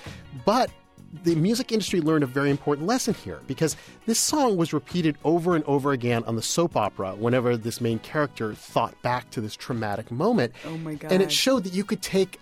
but 0.44 0.70
the 1.22 1.34
music 1.36 1.70
industry 1.70 2.00
learned 2.00 2.24
a 2.24 2.26
very 2.26 2.50
important 2.50 2.86
lesson 2.86 3.14
here 3.14 3.40
because 3.46 3.76
this 4.06 4.18
song 4.18 4.56
was 4.56 4.72
repeated 4.72 5.16
over 5.24 5.54
and 5.54 5.64
over 5.64 5.92
again 5.92 6.24
on 6.24 6.36
the 6.36 6.42
soap 6.42 6.76
opera 6.76 7.14
whenever 7.14 7.56
this 7.56 7.80
main 7.80 7.98
character 8.00 8.54
thought 8.54 9.00
back 9.02 9.30
to 9.30 9.40
this 9.40 9.54
traumatic 9.54 10.10
moment. 10.10 10.52
Oh 10.66 10.76
my 10.78 10.94
God. 10.94 11.12
And 11.12 11.22
it 11.22 11.30
showed 11.30 11.64
that 11.64 11.72
you 11.72 11.84
could 11.84 12.02
take 12.02 12.40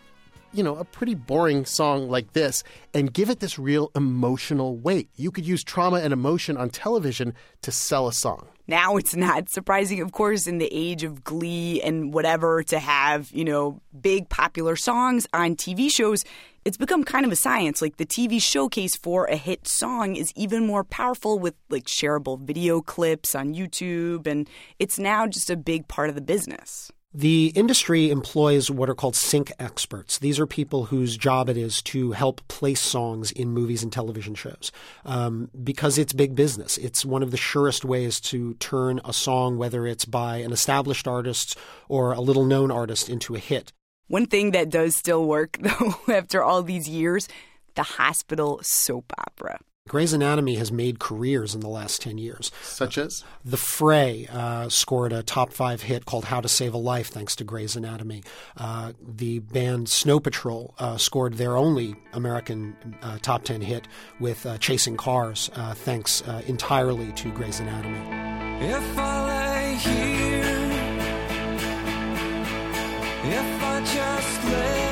you 0.52 0.62
know, 0.62 0.76
a 0.76 0.85
pretty 0.85 1.14
boring 1.14 1.64
song 1.64 2.09
like 2.09 2.32
this 2.32 2.62
and 2.94 3.12
give 3.12 3.30
it 3.30 3.40
this 3.40 3.59
real 3.59 3.90
emotional 3.94 4.76
weight. 4.76 5.09
You 5.16 5.30
could 5.30 5.47
use 5.47 5.64
trauma 5.64 5.99
and 6.00 6.12
emotion 6.12 6.56
on 6.56 6.71
television 6.71 7.35
to 7.62 7.73
sell 7.73 8.06
a 8.09 8.12
song. 8.12 8.49
Now 8.68 8.97
it's 8.97 9.16
not 9.16 9.49
surprising, 9.49 10.00
of 10.00 10.12
course, 10.12 10.47
in 10.47 10.59
the 10.59 10.68
age 10.71 11.02
of 11.02 11.25
Glee 11.25 11.82
and 11.82 12.14
whatever, 12.14 12.62
to 12.64 12.78
have, 12.78 13.30
you 13.32 13.44
know, 13.44 13.80
big 14.00 14.28
popular 14.28 14.76
songs 14.76 15.26
on 15.35 15.56
TV 15.56 15.90
shows. 15.90 16.25
It's 16.64 16.76
become 16.76 17.02
kind 17.02 17.26
of 17.26 17.32
a 17.32 17.37
science. 17.37 17.82
Like 17.82 17.97
the 17.97 18.06
TV 18.06 18.40
showcase 18.40 18.94
for 18.94 19.25
a 19.26 19.37
hit 19.37 19.66
song 19.66 20.14
is 20.14 20.32
even 20.37 20.64
more 20.64 20.85
powerful 20.85 21.38
with 21.40 21.54
like 21.71 21.87
shareable 21.87 22.38
video 22.38 22.80
clips 22.80 23.35
on 23.35 23.54
YouTube, 23.54 24.26
and 24.26 24.49
it's 24.78 24.99
now 24.99 25.26
just 25.26 25.50
a 25.50 25.56
big 25.56 25.88
part 25.88 26.09
of 26.09 26.14
the 26.14 26.21
business. 26.21 26.92
The 27.14 27.52
industry 27.54 28.11
employs 28.11 28.71
what 28.71 28.88
are 28.88 28.95
called 28.95 29.16
sync 29.16 29.52
experts. 29.59 30.19
These 30.19 30.40
are 30.40 30.47
people 30.47 30.87
whose 30.87 31.19
job 31.19 31.50
it 31.50 31.59
is 31.59 31.83
to 31.83 32.12
help 32.12 32.47
place 32.49 32.81
songs 32.81 33.31
in 33.31 33.50
movies 33.50 33.83
and 33.83 33.92
television 33.92 34.35
shows 34.35 34.73
um, 35.04 35.50
because 35.62 35.99
it's 35.99 36.14
big 36.14 36.35
business. 36.35 36.78
It's 36.78 37.04
one 37.04 37.23
of 37.23 37.31
the 37.31 37.37
surest 37.37 37.85
ways 37.85 38.19
to 38.23 38.54
turn 38.54 39.00
a 39.04 39.12
song, 39.12 39.59
whether 39.59 39.87
it's 39.87 40.07
by 40.07 40.38
an 40.38 40.52
established 40.52 41.07
artist 41.07 41.59
or 41.87 42.12
a 42.12 42.21
little 42.21 42.47
known 42.47 42.71
artist, 42.71 43.11
into 43.11 43.35
a 43.35 43.38
hit. 43.38 43.73
One 44.09 44.26
thing 44.26 44.52
that 44.52 44.71
does 44.71 44.97
still 44.97 45.26
work, 45.26 45.59
though, 45.61 45.95
after 46.09 46.42
all 46.42 46.62
these 46.62 46.88
years 46.88 47.28
the 47.75 47.83
hospital 47.83 48.61
soap 48.62 49.12
opera. 49.19 49.59
Grey's 49.89 50.12
Anatomy 50.12 50.55
has 50.55 50.71
made 50.71 51.01
careers 51.01 51.55
in 51.55 51.61
the 51.61 51.69
last 51.69 52.01
10 52.03 52.17
years. 52.17 52.53
Such 52.62 52.97
as? 52.97 53.25
The 53.45 53.57
Fray 53.57 54.29
uh, 54.33 54.69
scored 54.69 55.12
a 55.12 55.25
top 55.25 55.53
five 55.53 55.83
hit 55.83 56.07
called 56.07 56.27
How 56.27 56.41
to 56.41 56.49
Save 56.49 56.73
a 56.73 56.79
Life 56.79 57.09
thanks 57.09 57.35
to 57.37 57.45
Grey's 57.45 57.75
Anatomy. 57.75 58.23
Uh, 58.57 58.93
the 59.03 59.41
band 59.41 59.89
Snow 59.89 60.21
Patrol 60.21 60.75
uh, 60.79 60.97
scored 60.99 61.35
their 61.35 61.57
only 61.57 61.97
American 62.12 62.77
uh, 63.03 63.19
top 63.23 63.43
10 63.43 63.61
hit 63.61 63.89
with 64.21 64.47
uh, 64.47 64.57
Chasing 64.59 64.97
Cars 64.97 65.51
uh, 65.57 65.75
thanks 65.75 66.23
entirely 66.47 67.11
to 67.12 67.31
Grey's 67.33 67.59
Anatomy. 67.59 67.99
If 68.65 68.99
I 68.99 69.27
lay 69.27 69.75
here, 69.75 70.43
if 73.25 73.62
I 73.62 73.81
just 73.85 74.45
lay 74.45 74.91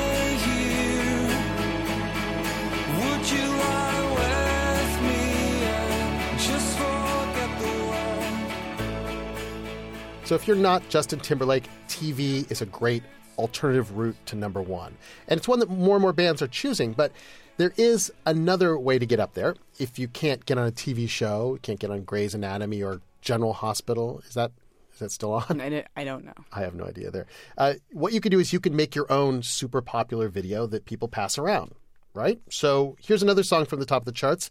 So 10.31 10.35
if 10.35 10.47
you're 10.47 10.55
not 10.55 10.87
Justin 10.87 11.19
Timberlake, 11.19 11.65
TV 11.89 12.49
is 12.49 12.61
a 12.61 12.65
great 12.65 13.03
alternative 13.37 13.97
route 13.97 14.15
to 14.27 14.37
number 14.37 14.61
one. 14.61 14.95
And 15.27 15.37
it's 15.37 15.45
one 15.45 15.59
that 15.59 15.69
more 15.69 15.97
and 15.97 16.01
more 16.01 16.13
bands 16.13 16.41
are 16.41 16.47
choosing, 16.47 16.93
but 16.93 17.11
there 17.57 17.73
is 17.75 18.13
another 18.25 18.79
way 18.79 18.97
to 18.97 19.05
get 19.05 19.19
up 19.19 19.33
there. 19.33 19.57
If 19.77 19.99
you 19.99 20.07
can't 20.07 20.45
get 20.45 20.57
on 20.57 20.65
a 20.69 20.71
TV 20.71 21.09
show, 21.09 21.59
can't 21.63 21.81
get 21.81 21.91
on 21.91 22.03
Grey's 22.03 22.33
Anatomy 22.33 22.81
or 22.81 23.01
General 23.19 23.51
Hospital, 23.51 24.21
is 24.25 24.33
that 24.35 24.53
is 24.93 24.99
that 24.99 25.11
still 25.11 25.33
on? 25.33 25.59
I, 25.59 25.67
don't- 25.67 26.23
know. 26.23 26.33
I 26.53 26.61
have 26.61 26.75
no 26.75 26.85
idea 26.85 27.11
there. 27.11 27.25
Uh, 27.57 27.73
what 27.91 28.13
you 28.13 28.21
can 28.21 28.31
do 28.31 28.39
is 28.39 28.53
you 28.53 28.61
can 28.61 28.73
make 28.73 28.95
your 28.95 29.11
own 29.11 29.43
super 29.43 29.81
popular 29.81 30.29
video 30.29 30.65
that 30.65 30.85
people 30.85 31.09
pass 31.09 31.37
around, 31.37 31.75
right? 32.13 32.39
So 32.49 32.95
here's 33.01 33.21
another 33.21 33.43
song 33.43 33.65
from 33.65 33.81
the 33.81 33.85
top 33.85 34.03
of 34.03 34.05
the 34.05 34.13
charts. 34.13 34.49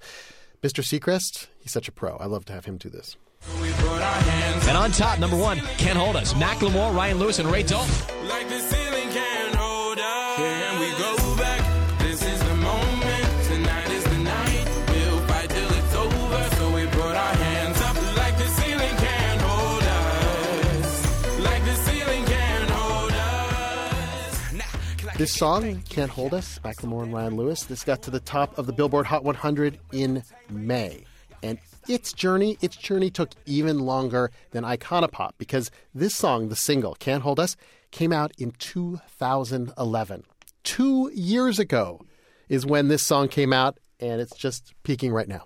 Mr. 0.63 0.85
Seacrest, 0.85 1.47
he's 1.59 1.73
such 1.73 1.89
a 1.89 1.93
pro. 1.93 2.19
I 2.19 2.27
love 2.27 2.45
to 2.45 2.53
have 2.53 2.67
him 2.67 2.77
do 2.77 2.91
this. 2.91 3.17
And 3.49 4.77
on 4.77 4.93
top, 4.93 5.19
number 5.19 5.37
one, 5.37 5.59
Can't 5.79 5.99
Hold 5.99 6.17
Us. 6.17 6.35
Macklemore, 6.35 6.95
Ryan 6.95 7.19
Lewis, 7.19 7.39
and 7.39 7.51
Ray 7.51 7.63
Dalton. 7.63 7.93
Like 8.29 8.49
the 8.49 8.61
ceiling 8.61 9.09
can't 9.11 9.55
hold 9.57 9.99
us. 9.99 10.37
Can 10.37 10.81
we 10.81 10.91
go 10.99 11.37
back? 11.37 11.99
This 11.99 12.23
is 12.23 12.39
the 12.39 12.55
moment. 12.57 13.45
Tonight 13.47 13.91
is 13.91 14.05
the 14.05 14.19
night. 14.19 14.65
We'll 14.91 15.21
fight 15.27 15.51
till 15.51 15.71
it's 15.71 15.95
over. 15.95 16.57
So 16.57 16.75
we 16.75 16.87
put 16.87 17.17
our 17.17 17.35
hands 17.35 17.81
up. 17.81 17.97
Like 18.17 18.39
the 18.39 18.47
ceiling 18.47 18.97
can't 18.97 19.41
hold 19.41 19.83
us. 19.83 21.41
Like 21.41 21.65
the 21.65 21.75
ceiling 21.75 22.25
can't 22.27 22.71
hold 22.71 23.13
us. 23.13 24.53
Nah, 24.53 25.13
This 25.17 25.33
song, 25.35 25.83
Can't 25.89 26.11
Hold 26.11 26.35
Us, 26.35 26.61
Macklemore 26.65 27.03
and 27.03 27.13
Ryan 27.13 27.37
Lewis, 27.37 27.65
this 27.65 27.83
got 27.83 28.03
to 28.03 28.11
the 28.11 28.21
top 28.21 28.57
of 28.59 28.67
the 28.67 28.73
Billboard 28.73 29.07
Hot 29.07 29.25
100 29.25 29.79
in 29.93 30.23
May. 30.49 31.05
And 31.43 31.59
its 31.91 32.13
journey, 32.13 32.57
its 32.61 32.77
journey 32.77 33.11
took 33.11 33.33
even 33.47 33.81
longer 33.81 34.31
than 34.53 34.63
Icona 34.63 35.11
Pop 35.11 35.35
because 35.39 35.73
this 35.93 36.15
song, 36.15 36.49
the 36.49 36.57
single, 36.57 36.95
Can't 36.95 37.23
Hold 37.23 37.41
Us, 37.41 37.57
came 37.91 38.13
out 38.13 38.33
in 38.39 38.53
2011. 38.53 40.25
Two 40.63 41.11
years 41.13 41.59
ago 41.59 42.01
is 42.49 42.65
when 42.65 42.87
this 42.89 43.05
song 43.05 43.27
came 43.27 43.53
out, 43.53 43.79
and 43.99 44.21
it's 44.21 44.37
just 44.37 44.73
peaking 44.85 45.13
right 45.13 45.29
now. 45.29 45.43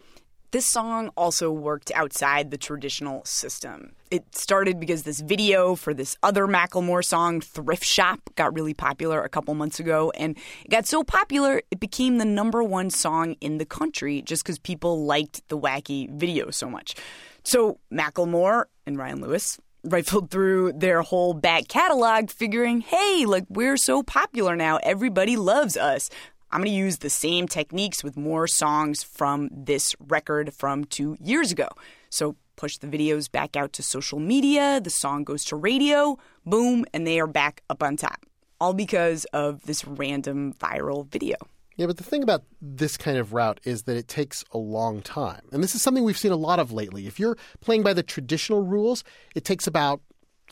This 0.54 0.66
song 0.66 1.10
also 1.16 1.50
worked 1.50 1.90
outside 1.96 2.52
the 2.52 2.56
traditional 2.56 3.24
system. 3.24 3.96
It 4.12 4.36
started 4.36 4.78
because 4.78 5.02
this 5.02 5.18
video 5.18 5.74
for 5.74 5.92
this 5.92 6.16
other 6.22 6.46
Macklemore 6.46 7.04
song, 7.04 7.40
Thrift 7.40 7.82
Shop, 7.82 8.20
got 8.36 8.54
really 8.54 8.72
popular 8.72 9.20
a 9.20 9.28
couple 9.28 9.52
months 9.54 9.80
ago. 9.80 10.12
And 10.16 10.38
it 10.64 10.70
got 10.70 10.86
so 10.86 11.02
popular, 11.02 11.60
it 11.72 11.80
became 11.80 12.18
the 12.18 12.24
number 12.24 12.62
one 12.62 12.90
song 12.90 13.34
in 13.40 13.58
the 13.58 13.66
country 13.66 14.22
just 14.22 14.44
because 14.44 14.60
people 14.60 15.04
liked 15.04 15.42
the 15.48 15.58
wacky 15.58 16.08
video 16.08 16.52
so 16.52 16.70
much. 16.70 16.94
So 17.42 17.80
Macklemore 17.92 18.66
and 18.86 18.96
Ryan 18.96 19.22
Lewis 19.22 19.58
rifled 19.82 20.30
through 20.30 20.72
their 20.74 21.02
whole 21.02 21.34
back 21.34 21.68
catalog, 21.68 22.30
figuring, 22.30 22.80
hey, 22.80 23.24
like 23.26 23.44
we're 23.48 23.76
so 23.76 24.02
popular 24.02 24.56
now, 24.56 24.78
everybody 24.84 25.36
loves 25.36 25.76
us. 25.76 26.10
I'm 26.54 26.60
going 26.60 26.70
to 26.70 26.76
use 26.76 26.98
the 26.98 27.10
same 27.10 27.48
techniques 27.48 28.04
with 28.04 28.16
more 28.16 28.46
songs 28.46 29.02
from 29.02 29.48
this 29.50 29.96
record 29.98 30.54
from 30.54 30.84
two 30.84 31.16
years 31.20 31.50
ago. 31.50 31.66
So 32.10 32.36
push 32.54 32.78
the 32.78 32.86
videos 32.86 33.28
back 33.28 33.56
out 33.56 33.72
to 33.72 33.82
social 33.82 34.20
media, 34.20 34.80
the 34.80 34.88
song 34.88 35.24
goes 35.24 35.44
to 35.46 35.56
radio, 35.56 36.16
boom, 36.46 36.84
and 36.94 37.04
they 37.04 37.18
are 37.18 37.26
back 37.26 37.64
up 37.68 37.82
on 37.82 37.96
top. 37.96 38.24
All 38.60 38.72
because 38.72 39.24
of 39.32 39.62
this 39.62 39.84
random 39.84 40.54
viral 40.54 41.08
video. 41.08 41.34
Yeah, 41.76 41.86
but 41.86 41.96
the 41.96 42.04
thing 42.04 42.22
about 42.22 42.44
this 42.62 42.96
kind 42.96 43.18
of 43.18 43.32
route 43.32 43.58
is 43.64 43.82
that 43.82 43.96
it 43.96 44.06
takes 44.06 44.44
a 44.52 44.58
long 44.58 45.02
time. 45.02 45.42
And 45.50 45.60
this 45.60 45.74
is 45.74 45.82
something 45.82 46.04
we've 46.04 46.16
seen 46.16 46.30
a 46.30 46.36
lot 46.36 46.60
of 46.60 46.70
lately. 46.70 47.08
If 47.08 47.18
you're 47.18 47.36
playing 47.62 47.82
by 47.82 47.94
the 47.94 48.04
traditional 48.04 48.62
rules, 48.62 49.02
it 49.34 49.44
takes 49.44 49.66
about 49.66 50.02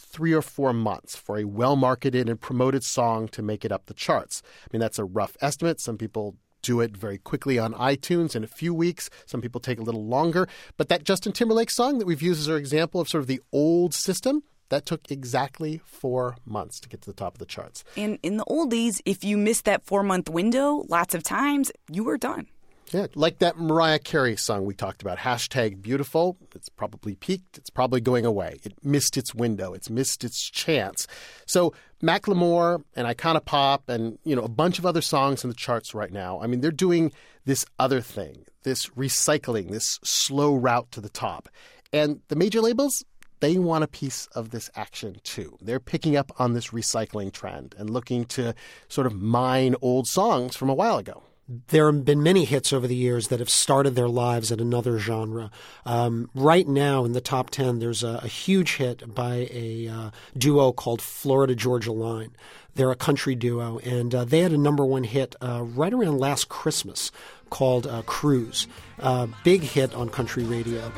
three 0.03 0.33
or 0.33 0.43
four 0.43 0.73
months 0.73 1.17
for 1.17 1.39
a 1.39 1.45
well 1.45 1.77
marketed 1.77 2.29
and 2.29 2.41
promoted 2.41 2.85
song 2.85 3.29
to 3.29 3.43
make 3.43 3.65
it 3.65 3.73
up 3.73 3.87
the 3.87 3.95
charts. 3.95 4.43
I 4.65 4.69
mean, 4.73 4.81
that's 4.81 4.99
a 4.99 5.05
rough 5.05 5.37
estimate. 5.41 5.81
Some 5.81 5.97
people 5.97 6.37
do 6.63 6.81
it 6.81 6.97
very 6.97 7.19
quickly 7.19 7.59
on 7.59 7.75
iTunes 7.75 8.37
in 8.37 8.45
a 8.45 8.49
few 8.49 8.73
weeks. 8.73 9.11
Some 9.27 9.41
people 9.41 9.61
take 9.61 9.79
a 9.79 9.83
little 9.83 10.05
longer. 10.05 10.49
But 10.77 10.89
that 10.89 11.05
Justin 11.05 11.33
Timberlake 11.33 11.71
song 11.71 11.99
that 11.99 12.07
we've 12.07 12.23
used 12.23 12.41
as 12.41 12.49
our 12.49 12.57
example 12.57 13.01
of 13.01 13.09
sort 13.09 13.23
of 13.23 13.27
the 13.27 13.41
old 13.53 13.95
system, 13.95 14.43
that 14.69 14.87
took 14.87 15.11
exactly 15.11 15.83
four 15.85 16.37
months 16.47 16.81
to 16.81 16.89
get 16.89 17.03
to 17.03 17.11
the 17.11 17.17
top 17.17 17.35
of 17.35 17.39
the 17.39 17.45
charts. 17.45 17.85
And 17.95 18.19
in 18.23 18.39
the 18.39 18.45
old 18.45 18.71
days, 18.71 19.03
if 19.05 19.23
you 19.23 19.37
missed 19.37 19.67
that 19.67 19.85
four 19.85 20.03
month 20.03 20.31
window 20.31 20.85
lots 20.89 21.15
of 21.15 21.23
times, 21.23 21.71
you 21.91 22.05
were 22.05 22.17
done. 22.17 22.47
Yeah, 22.91 23.07
like 23.15 23.39
that 23.39 23.59
Mariah 23.59 23.99
Carey 23.99 24.37
song 24.37 24.67
we 24.67 24.75
talked 24.75 25.01
about, 25.01 25.19
hashtag 25.19 25.81
beautiful. 25.81 26.37
It's 26.55 26.69
probably 26.69 27.15
peaked. 27.15 27.57
It's 27.57 27.71
probably 27.71 28.03
going 28.03 28.27
away. 28.27 28.61
It 28.65 28.75
missed 28.85 29.17
its 29.17 29.35
window. 29.35 29.73
It's 29.73 29.89
missed 29.89 30.25
its 30.25 30.51
chance. 30.51 31.07
So 31.47 31.73
Macklemore 32.03 32.85
and 32.95 33.07
Icona 33.07 33.43
Pop 33.45 33.89
and 33.89 34.19
you 34.25 34.37
know 34.37 34.43
a 34.43 34.49
bunch 34.49 34.79
of 34.79 34.85
other 34.85 35.01
songs 35.01 35.43
in 35.43 35.49
the 35.49 35.57
charts 35.57 35.95
right 35.95 36.13
now. 36.13 36.41
I 36.43 36.47
mean, 36.47 36.61
they're 36.61 36.71
doing 36.71 37.13
this 37.47 37.65
other 37.79 38.01
thing, 38.01 38.45
this 38.63 38.89
recycling, 38.89 39.71
this 39.71 39.99
slow 40.05 40.55
route 40.55 40.91
to 40.93 41.01
the 41.01 41.09
top. 41.09 41.49
And 41.95 42.21
the 42.29 42.37
major 42.37 42.61
labels, 42.61 43.05
they 43.41 43.59
want 43.59 43.85
a 43.85 43.89
piece 43.89 44.27
of 44.35 44.51
this 44.51 44.71
action 44.77 45.17
too. 45.25 45.57
They're 45.61 45.81
picking 45.81 46.17
up 46.17 46.31
on 46.39 46.53
this 46.53 46.69
recycling 46.69 47.33
trend 47.33 47.75
and 47.79 47.89
looking 47.91 48.25
to 48.27 48.55
sort 48.89 49.07
of 49.07 49.15
mine 49.15 49.77
old 49.81 50.07
songs 50.07 50.57
from 50.57 50.69
a 50.69 50.75
while 50.75 50.99
ago 50.99 51.23
there 51.49 51.91
have 51.91 52.05
been 52.05 52.23
many 52.23 52.45
hits 52.45 52.73
over 52.73 52.87
the 52.87 52.95
years 52.95 53.29
that 53.29 53.41
have 53.41 53.51
started 53.51 53.95
their 53.95 54.09
lives 54.09 54.53
at 54.53 54.61
another 54.61 54.99
genre. 54.99 55.51
Um, 55.85 56.31
right 56.35 56.67
now, 56.67 57.05
in 57.05 57.13
the 57.13 57.21
top 57.21 57.51
10, 57.51 57.79
there's 57.79 58.03
a, 58.03 58.21
a 58.23 58.29
huge 58.29 58.77
hit 58.77 59.15
by 59.15 59.49
a 59.51 59.89
uh, 59.89 60.11
duo 60.37 60.73
called 60.73 61.03
Florida 61.03 61.55
Georgia 61.55 61.93
Line. 61.93 62.37
They're 62.75 62.91
a 62.91 62.97
country 62.97 63.35
duo, 63.35 63.79
and 63.81 64.15
uh, 64.15 64.25
they 64.25 64.41
had 64.41 64.53
a 64.53 64.59
number 64.59 64.85
one 64.87 65.05
hit 65.05 65.37
uh, 65.43 65.63
right 65.63 65.93
around 65.93 66.19
last 66.19 66.49
Christmas 66.49 67.11
called 67.51 67.87
uh, 67.87 68.03
Cruise. 68.03 68.67
Uh, 68.99 69.27
big 69.45 69.63
hit 69.63 69.95
on 69.95 70.09
country 70.09 70.45
radio. 70.45 70.91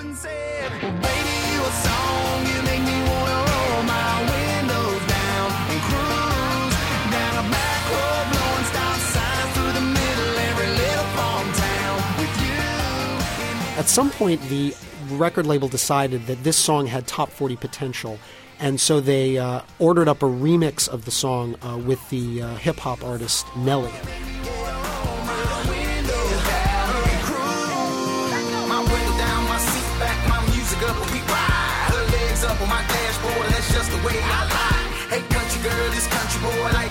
At 13.84 13.90
some 13.90 14.10
point, 14.10 14.40
the 14.48 14.74
record 15.10 15.44
label 15.44 15.68
decided 15.68 16.26
that 16.28 16.42
this 16.42 16.56
song 16.56 16.86
had 16.86 17.06
top 17.06 17.28
40 17.28 17.56
potential, 17.56 18.18
and 18.58 18.80
so 18.80 18.98
they 18.98 19.36
uh, 19.36 19.60
ordered 19.78 20.08
up 20.08 20.22
a 20.22 20.26
remix 20.26 20.88
of 20.88 21.04
the 21.04 21.10
song 21.10 21.56
uh, 21.60 21.76
with 21.76 22.00
the 22.08 22.40
uh, 22.40 22.54
hip 22.56 22.78
hop 22.78 23.04
artist 23.04 23.46
Nelly. 23.58 23.90
Hey, 35.10 35.20
country 35.28 35.62
girl, 35.62 35.90
this 35.90 36.06
country 36.08 36.40
boy, 36.40 36.83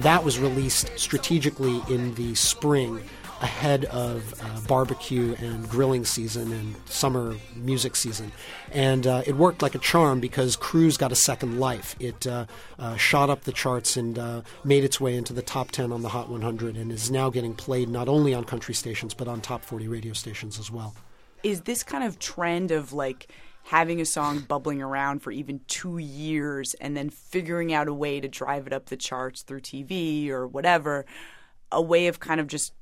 and 0.00 0.06
that 0.06 0.24
was 0.24 0.38
released 0.38 0.98
strategically 0.98 1.82
in 1.90 2.14
the 2.14 2.34
spring 2.34 3.02
ahead 3.42 3.84
of 3.84 4.32
uh, 4.42 4.60
barbecue 4.66 5.34
and 5.40 5.68
grilling 5.68 6.06
season 6.06 6.50
and 6.54 6.74
summer 6.86 7.36
music 7.54 7.94
season. 7.94 8.32
And 8.72 9.06
uh, 9.06 9.24
it 9.26 9.36
worked 9.36 9.60
like 9.60 9.74
a 9.74 9.78
charm 9.78 10.18
because 10.18 10.56
Cruise 10.56 10.96
got 10.96 11.12
a 11.12 11.14
second 11.14 11.60
life. 11.60 11.96
It 12.00 12.26
uh, 12.26 12.46
uh 12.78 12.96
shot 12.96 13.28
up 13.28 13.42
the 13.42 13.52
charts 13.52 13.98
and 13.98 14.18
uh, 14.18 14.40
made 14.64 14.84
its 14.84 15.02
way 15.02 15.16
into 15.16 15.34
the 15.34 15.42
top 15.42 15.70
10 15.70 15.92
on 15.92 16.00
the 16.00 16.08
Hot 16.08 16.30
100 16.30 16.78
and 16.78 16.90
is 16.90 17.10
now 17.10 17.28
getting 17.28 17.52
played 17.52 17.90
not 17.90 18.08
only 18.08 18.32
on 18.32 18.44
country 18.44 18.72
stations 18.72 19.12
but 19.12 19.28
on 19.28 19.42
top 19.42 19.62
40 19.66 19.86
radio 19.86 20.14
stations 20.14 20.58
as 20.58 20.70
well. 20.70 20.94
Is 21.42 21.60
this 21.62 21.82
kind 21.82 22.04
of 22.04 22.18
trend 22.18 22.70
of 22.70 22.94
like 22.94 23.28
having 23.64 24.00
a 24.00 24.04
song 24.04 24.40
bubbling 24.40 24.82
around 24.82 25.20
for 25.20 25.30
even 25.30 25.60
two 25.66 25.98
years 25.98 26.74
and 26.74 26.96
then 26.96 27.10
figuring 27.10 27.72
out 27.72 27.88
a 27.88 27.94
way 27.94 28.20
to 28.20 28.28
drive 28.28 28.66
it 28.66 28.72
up 28.72 28.86
the 28.86 28.96
charts 28.96 29.42
through 29.42 29.60
TV 29.60 30.28
or 30.28 30.46
whatever, 30.46 31.06
a 31.70 31.80
way 31.80 32.06
of 32.08 32.20
kind 32.20 32.40
of 32.40 32.46
just 32.46 32.72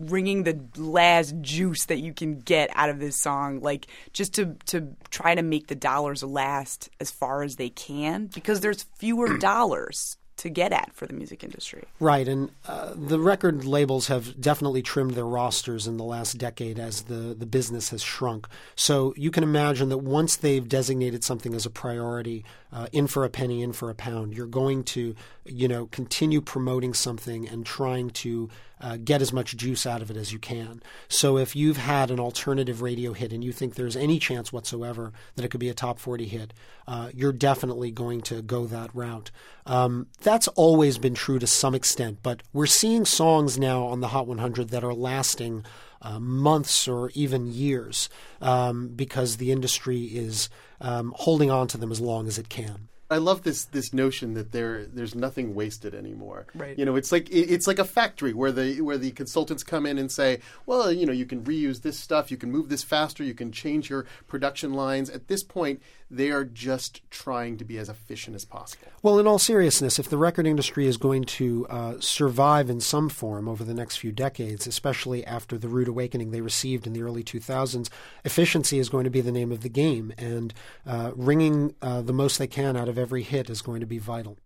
wringing 0.00 0.42
the 0.42 0.58
last 0.76 1.34
juice 1.40 1.86
that 1.86 2.00
you 2.00 2.12
can 2.12 2.40
get 2.40 2.70
out 2.74 2.90
of 2.90 2.98
this 2.98 3.20
song 3.20 3.60
like 3.60 3.86
just 4.12 4.34
to 4.34 4.56
to 4.66 4.96
try 5.10 5.34
to 5.34 5.42
make 5.42 5.68
the 5.68 5.76
dollars 5.76 6.24
last 6.24 6.90
as 6.98 7.10
far 7.10 7.44
as 7.44 7.54
they 7.54 7.68
can 7.68 8.26
because 8.26 8.60
there's 8.60 8.82
fewer 8.98 9.38
dollars 9.38 10.16
to 10.44 10.50
get 10.50 10.72
at 10.72 10.92
for 10.92 11.06
the 11.06 11.14
music 11.14 11.42
industry. 11.42 11.84
Right, 11.98 12.28
and 12.28 12.50
uh, 12.68 12.92
the 12.94 13.18
record 13.18 13.64
labels 13.64 14.08
have 14.08 14.38
definitely 14.38 14.82
trimmed 14.82 15.12
their 15.12 15.24
rosters 15.24 15.86
in 15.86 15.96
the 15.96 16.04
last 16.04 16.36
decade 16.36 16.78
as 16.78 17.04
the, 17.04 17.34
the 17.34 17.46
business 17.46 17.88
has 17.88 18.02
shrunk. 18.02 18.46
So 18.76 19.14
you 19.16 19.30
can 19.30 19.42
imagine 19.42 19.88
that 19.88 19.98
once 19.98 20.36
they've 20.36 20.68
designated 20.68 21.24
something 21.24 21.54
as 21.54 21.64
a 21.64 21.70
priority, 21.70 22.44
uh, 22.74 22.88
in 22.92 23.06
for 23.06 23.24
a 23.24 23.30
penny, 23.30 23.62
in 23.62 23.72
for 23.72 23.88
a 23.88 23.94
pound, 23.94 24.34
you're 24.34 24.46
going 24.46 24.84
to, 24.84 25.16
you 25.46 25.66
know, 25.66 25.86
continue 25.86 26.42
promoting 26.42 26.92
something 26.92 27.48
and 27.48 27.64
trying 27.64 28.10
to 28.10 28.50
uh, 28.84 28.98
get 29.02 29.22
as 29.22 29.32
much 29.32 29.56
juice 29.56 29.86
out 29.86 30.02
of 30.02 30.10
it 30.10 30.16
as 30.16 30.30
you 30.30 30.38
can. 30.38 30.82
So 31.08 31.38
if 31.38 31.56
you've 31.56 31.78
had 31.78 32.10
an 32.10 32.20
alternative 32.20 32.82
radio 32.82 33.14
hit 33.14 33.32
and 33.32 33.42
you 33.42 33.50
think 33.50 33.74
there's 33.74 33.96
any 33.96 34.18
chance 34.18 34.52
whatsoever 34.52 35.10
that 35.36 35.44
it 35.44 35.50
could 35.50 35.60
be 35.60 35.70
a 35.70 35.74
top 35.74 35.98
40 35.98 36.26
hit, 36.26 36.52
uh, 36.86 37.08
you're 37.14 37.32
definitely 37.32 37.90
going 37.90 38.20
to 38.22 38.42
go 38.42 38.66
that 38.66 38.94
route. 38.94 39.30
Um, 39.64 40.08
that's 40.20 40.48
always 40.48 40.98
been 40.98 41.14
true 41.14 41.38
to 41.38 41.46
some 41.46 41.74
extent, 41.74 42.18
but 42.22 42.42
we're 42.52 42.66
seeing 42.66 43.06
songs 43.06 43.58
now 43.58 43.84
on 43.84 44.02
the 44.02 44.08
Hot 44.08 44.26
100 44.26 44.68
that 44.68 44.84
are 44.84 44.94
lasting. 44.94 45.64
Uh, 46.02 46.20
months 46.20 46.86
or 46.86 47.10
even 47.14 47.46
years 47.46 48.10
um, 48.42 48.88
because 48.88 49.38
the 49.38 49.50
industry 49.50 50.02
is 50.02 50.50
um, 50.82 51.14
holding 51.16 51.50
on 51.50 51.66
to 51.66 51.78
them 51.78 51.90
as 51.90 51.98
long 51.98 52.26
as 52.26 52.36
it 52.36 52.50
can. 52.50 52.90
I 53.14 53.18
love 53.18 53.44
this 53.44 53.66
this 53.66 53.92
notion 53.92 54.34
that 54.34 54.50
there 54.50 54.86
there's 54.86 55.14
nothing 55.14 55.54
wasted 55.54 55.94
anymore. 55.94 56.48
Right. 56.52 56.76
You 56.76 56.84
know, 56.84 56.96
it's 56.96 57.12
like 57.12 57.30
it, 57.30 57.48
it's 57.48 57.68
like 57.68 57.78
a 57.78 57.84
factory 57.84 58.32
where 58.32 58.50
the 58.50 58.80
where 58.80 58.98
the 58.98 59.12
consultants 59.12 59.62
come 59.62 59.86
in 59.86 59.98
and 59.98 60.10
say, 60.10 60.40
well, 60.66 60.90
you 60.90 61.06
know, 61.06 61.12
you 61.12 61.24
can 61.24 61.44
reuse 61.44 61.82
this 61.82 61.96
stuff, 61.96 62.32
you 62.32 62.36
can 62.36 62.50
move 62.50 62.68
this 62.70 62.82
faster, 62.82 63.22
you 63.22 63.32
can 63.32 63.52
change 63.52 63.88
your 63.88 64.04
production 64.26 64.74
lines. 64.74 65.08
At 65.08 65.28
this 65.28 65.44
point, 65.44 65.80
they 66.10 66.30
are 66.30 66.44
just 66.44 67.08
trying 67.10 67.56
to 67.58 67.64
be 67.64 67.78
as 67.78 67.88
efficient 67.88 68.36
as 68.36 68.44
possible. 68.44 68.88
Well, 69.02 69.18
in 69.18 69.26
all 69.26 69.38
seriousness, 69.38 69.98
if 69.98 70.08
the 70.08 70.16
record 70.16 70.46
industry 70.46 70.86
is 70.86 70.96
going 70.96 71.24
to 71.24 71.66
uh, 71.68 71.94
survive 72.00 72.70
in 72.70 72.80
some 72.80 73.08
form 73.08 73.48
over 73.48 73.64
the 73.64 73.74
next 73.74 73.96
few 73.96 74.12
decades, 74.12 74.66
especially 74.66 75.24
after 75.26 75.58
the 75.58 75.68
rude 75.68 75.88
awakening 75.88 76.30
they 76.30 76.40
received 76.40 76.86
in 76.86 76.92
the 76.92 77.02
early 77.02 77.24
2000s, 77.24 77.88
efficiency 78.24 78.78
is 78.78 78.88
going 78.88 79.04
to 79.04 79.10
be 79.10 79.20
the 79.20 79.32
name 79.32 79.50
of 79.50 79.62
the 79.62 79.68
game, 79.68 80.12
and 80.18 80.54
uh, 80.86 81.12
wringing 81.14 81.74
uh, 81.82 82.02
the 82.02 82.12
most 82.12 82.38
they 82.38 82.46
can 82.46 82.76
out 82.76 82.88
of 82.88 82.98
every 82.98 83.22
hit 83.22 83.50
is 83.50 83.62
going 83.62 83.80
to 83.80 83.86
be 83.86 83.98
vital. 83.98 84.36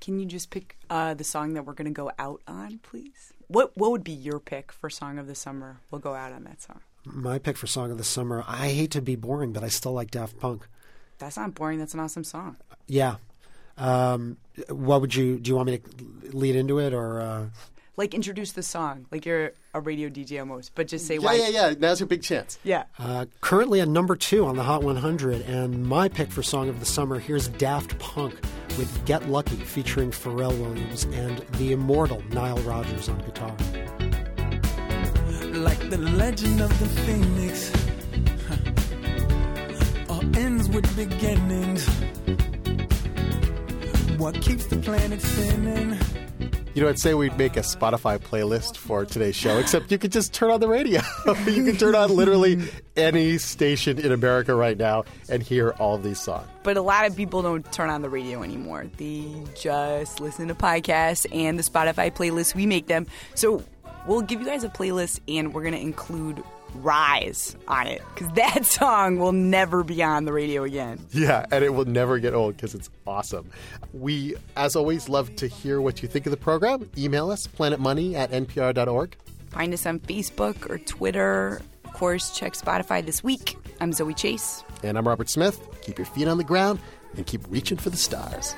Can 0.00 0.20
you 0.20 0.26
just 0.26 0.50
pick 0.50 0.76
uh, 0.90 1.14
the 1.14 1.24
song 1.24 1.54
that 1.54 1.66
we're 1.66 1.72
going 1.72 1.86
to 1.86 1.90
go 1.90 2.12
out 2.18 2.40
on, 2.46 2.78
please? 2.78 3.32
What 3.48 3.76
What 3.76 3.90
would 3.90 4.04
be 4.04 4.12
your 4.12 4.38
pick 4.38 4.70
for 4.70 4.88
song 4.88 5.18
of 5.18 5.26
the 5.26 5.34
summer? 5.34 5.80
We'll 5.90 6.00
go 6.00 6.14
out 6.14 6.32
on 6.32 6.44
that 6.44 6.62
song. 6.62 6.80
My 7.04 7.38
pick 7.38 7.56
for 7.56 7.66
song 7.66 7.90
of 7.90 7.98
the 7.98 8.04
summer. 8.04 8.44
I 8.46 8.68
hate 8.68 8.90
to 8.92 9.02
be 9.02 9.16
boring, 9.16 9.52
but 9.52 9.64
I 9.64 9.68
still 9.68 9.92
like 9.92 10.10
Daft 10.10 10.38
Punk. 10.38 10.68
That's 11.18 11.36
not 11.36 11.54
boring. 11.54 11.78
That's 11.78 11.94
an 11.94 12.00
awesome 12.00 12.24
song. 12.24 12.56
Yeah. 12.86 13.16
Um, 13.76 14.36
what 14.68 15.00
would 15.00 15.14
you 15.14 15.38
do? 15.38 15.50
You 15.50 15.56
want 15.56 15.68
me 15.68 15.78
to 15.78 16.36
lead 16.36 16.56
into 16.56 16.78
it 16.78 16.92
or? 16.92 17.20
Uh... 17.20 17.46
like 17.96 18.14
introduce 18.14 18.52
the 18.52 18.62
song, 18.62 19.06
like 19.10 19.24
you're 19.24 19.52
a 19.74 19.80
radio 19.80 20.08
DJ 20.08 20.40
almost, 20.40 20.72
but 20.74 20.88
just 20.88 21.06
say 21.06 21.18
what? 21.18 21.36
Yeah, 21.36 21.42
why. 21.42 21.48
yeah, 21.50 21.68
yeah. 21.68 21.74
Now's 21.78 22.00
your 22.00 22.08
big 22.08 22.22
chance. 22.22 22.58
Yeah. 22.64 22.84
Uh, 22.98 23.26
currently 23.40 23.80
at 23.80 23.88
number 23.88 24.16
two 24.16 24.46
on 24.46 24.56
the 24.56 24.64
Hot 24.64 24.82
100, 24.82 25.42
and 25.42 25.86
my 25.86 26.08
pick 26.08 26.30
for 26.30 26.42
Song 26.42 26.68
of 26.68 26.80
the 26.80 26.86
Summer 26.86 27.18
here's 27.18 27.48
Daft 27.48 27.98
Punk 27.98 28.34
with 28.76 29.04
Get 29.04 29.28
Lucky 29.28 29.56
featuring 29.56 30.10
Pharrell 30.10 30.58
Williams 30.58 31.04
and 31.04 31.38
the 31.58 31.72
immortal 31.72 32.22
Nile 32.30 32.58
Rodgers 32.58 33.08
on 33.08 33.18
guitar. 33.18 33.54
like 35.54 35.90
the 35.90 35.98
legend 35.98 36.60
of 36.60 36.78
the 36.78 36.86
phoenix. 37.02 37.67
Beginnings. 40.98 41.86
What 44.18 44.34
keeps 44.42 44.66
the 44.66 44.80
planet 44.82 45.22
spinning? 45.22 45.96
You 46.74 46.82
know, 46.82 46.88
I'd 46.88 46.98
say 46.98 47.14
we'd 47.14 47.38
make 47.38 47.56
a 47.56 47.60
Spotify 47.60 48.18
playlist 48.18 48.76
for 48.76 49.04
today's 49.04 49.36
show, 49.36 49.58
except 49.58 49.92
you 49.92 49.98
could 49.98 50.10
just 50.10 50.34
turn 50.34 50.50
on 50.50 50.58
the 50.58 50.66
radio. 50.66 51.00
you 51.46 51.64
can 51.64 51.76
turn 51.76 51.94
on 51.94 52.10
literally 52.14 52.68
any 52.96 53.38
station 53.38 54.00
in 54.00 54.10
America 54.10 54.56
right 54.56 54.76
now 54.76 55.04
and 55.28 55.40
hear 55.40 55.70
all 55.78 55.94
of 55.94 56.02
these 56.02 56.18
songs. 56.20 56.48
But 56.64 56.76
a 56.76 56.82
lot 56.82 57.06
of 57.06 57.16
people 57.16 57.42
don't 57.42 57.70
turn 57.72 57.90
on 57.90 58.02
the 58.02 58.10
radio 58.10 58.42
anymore. 58.42 58.90
They 58.96 59.24
just 59.54 60.18
listen 60.18 60.48
to 60.48 60.54
podcasts 60.56 61.26
and 61.32 61.56
the 61.60 61.62
Spotify 61.62 62.12
playlists. 62.12 62.56
We 62.56 62.66
make 62.66 62.88
them. 62.88 63.06
So 63.36 63.62
we'll 64.08 64.22
give 64.22 64.40
you 64.40 64.46
guys 64.46 64.64
a 64.64 64.68
playlist 64.68 65.20
and 65.28 65.54
we're 65.54 65.62
going 65.62 65.74
to 65.74 65.80
include 65.80 66.42
Rise 66.74 67.56
on 67.66 67.86
it 67.86 68.02
because 68.14 68.32
that 68.34 68.64
song 68.78 69.18
will 69.18 69.32
never 69.32 69.82
be 69.82 70.02
on 70.02 70.24
the 70.24 70.32
radio 70.32 70.64
again. 70.64 70.98
Yeah, 71.12 71.46
and 71.50 71.64
it 71.64 71.74
will 71.74 71.84
never 71.84 72.18
get 72.18 72.34
old 72.34 72.56
because 72.56 72.74
it's 72.74 72.90
awesome. 73.06 73.50
We, 73.92 74.36
as 74.56 74.76
always, 74.76 75.08
love 75.08 75.34
to 75.36 75.46
hear 75.46 75.80
what 75.80 76.02
you 76.02 76.08
think 76.08 76.26
of 76.26 76.30
the 76.30 76.36
program. 76.36 76.88
Email 76.96 77.30
us, 77.30 77.46
planetmoney 77.46 78.14
at 78.14 78.30
npr.org. 78.30 79.16
Find 79.50 79.72
us 79.72 79.86
on 79.86 80.00
Facebook 80.00 80.68
or 80.70 80.78
Twitter. 80.78 81.62
Of 81.84 81.92
course, 81.94 82.36
check 82.36 82.52
Spotify 82.52 83.04
this 83.04 83.24
week. 83.24 83.56
I'm 83.80 83.92
Zoe 83.92 84.14
Chace. 84.14 84.62
And 84.82 84.98
I'm 84.98 85.08
Robert 85.08 85.28
Smith. 85.28 85.66
Keep 85.82 85.98
your 85.98 86.06
feet 86.06 86.28
on 86.28 86.38
the 86.38 86.44
ground 86.44 86.80
and 87.16 87.26
keep 87.26 87.40
reaching 87.48 87.78
for 87.78 87.90
the 87.90 87.96
stars. 87.96 88.54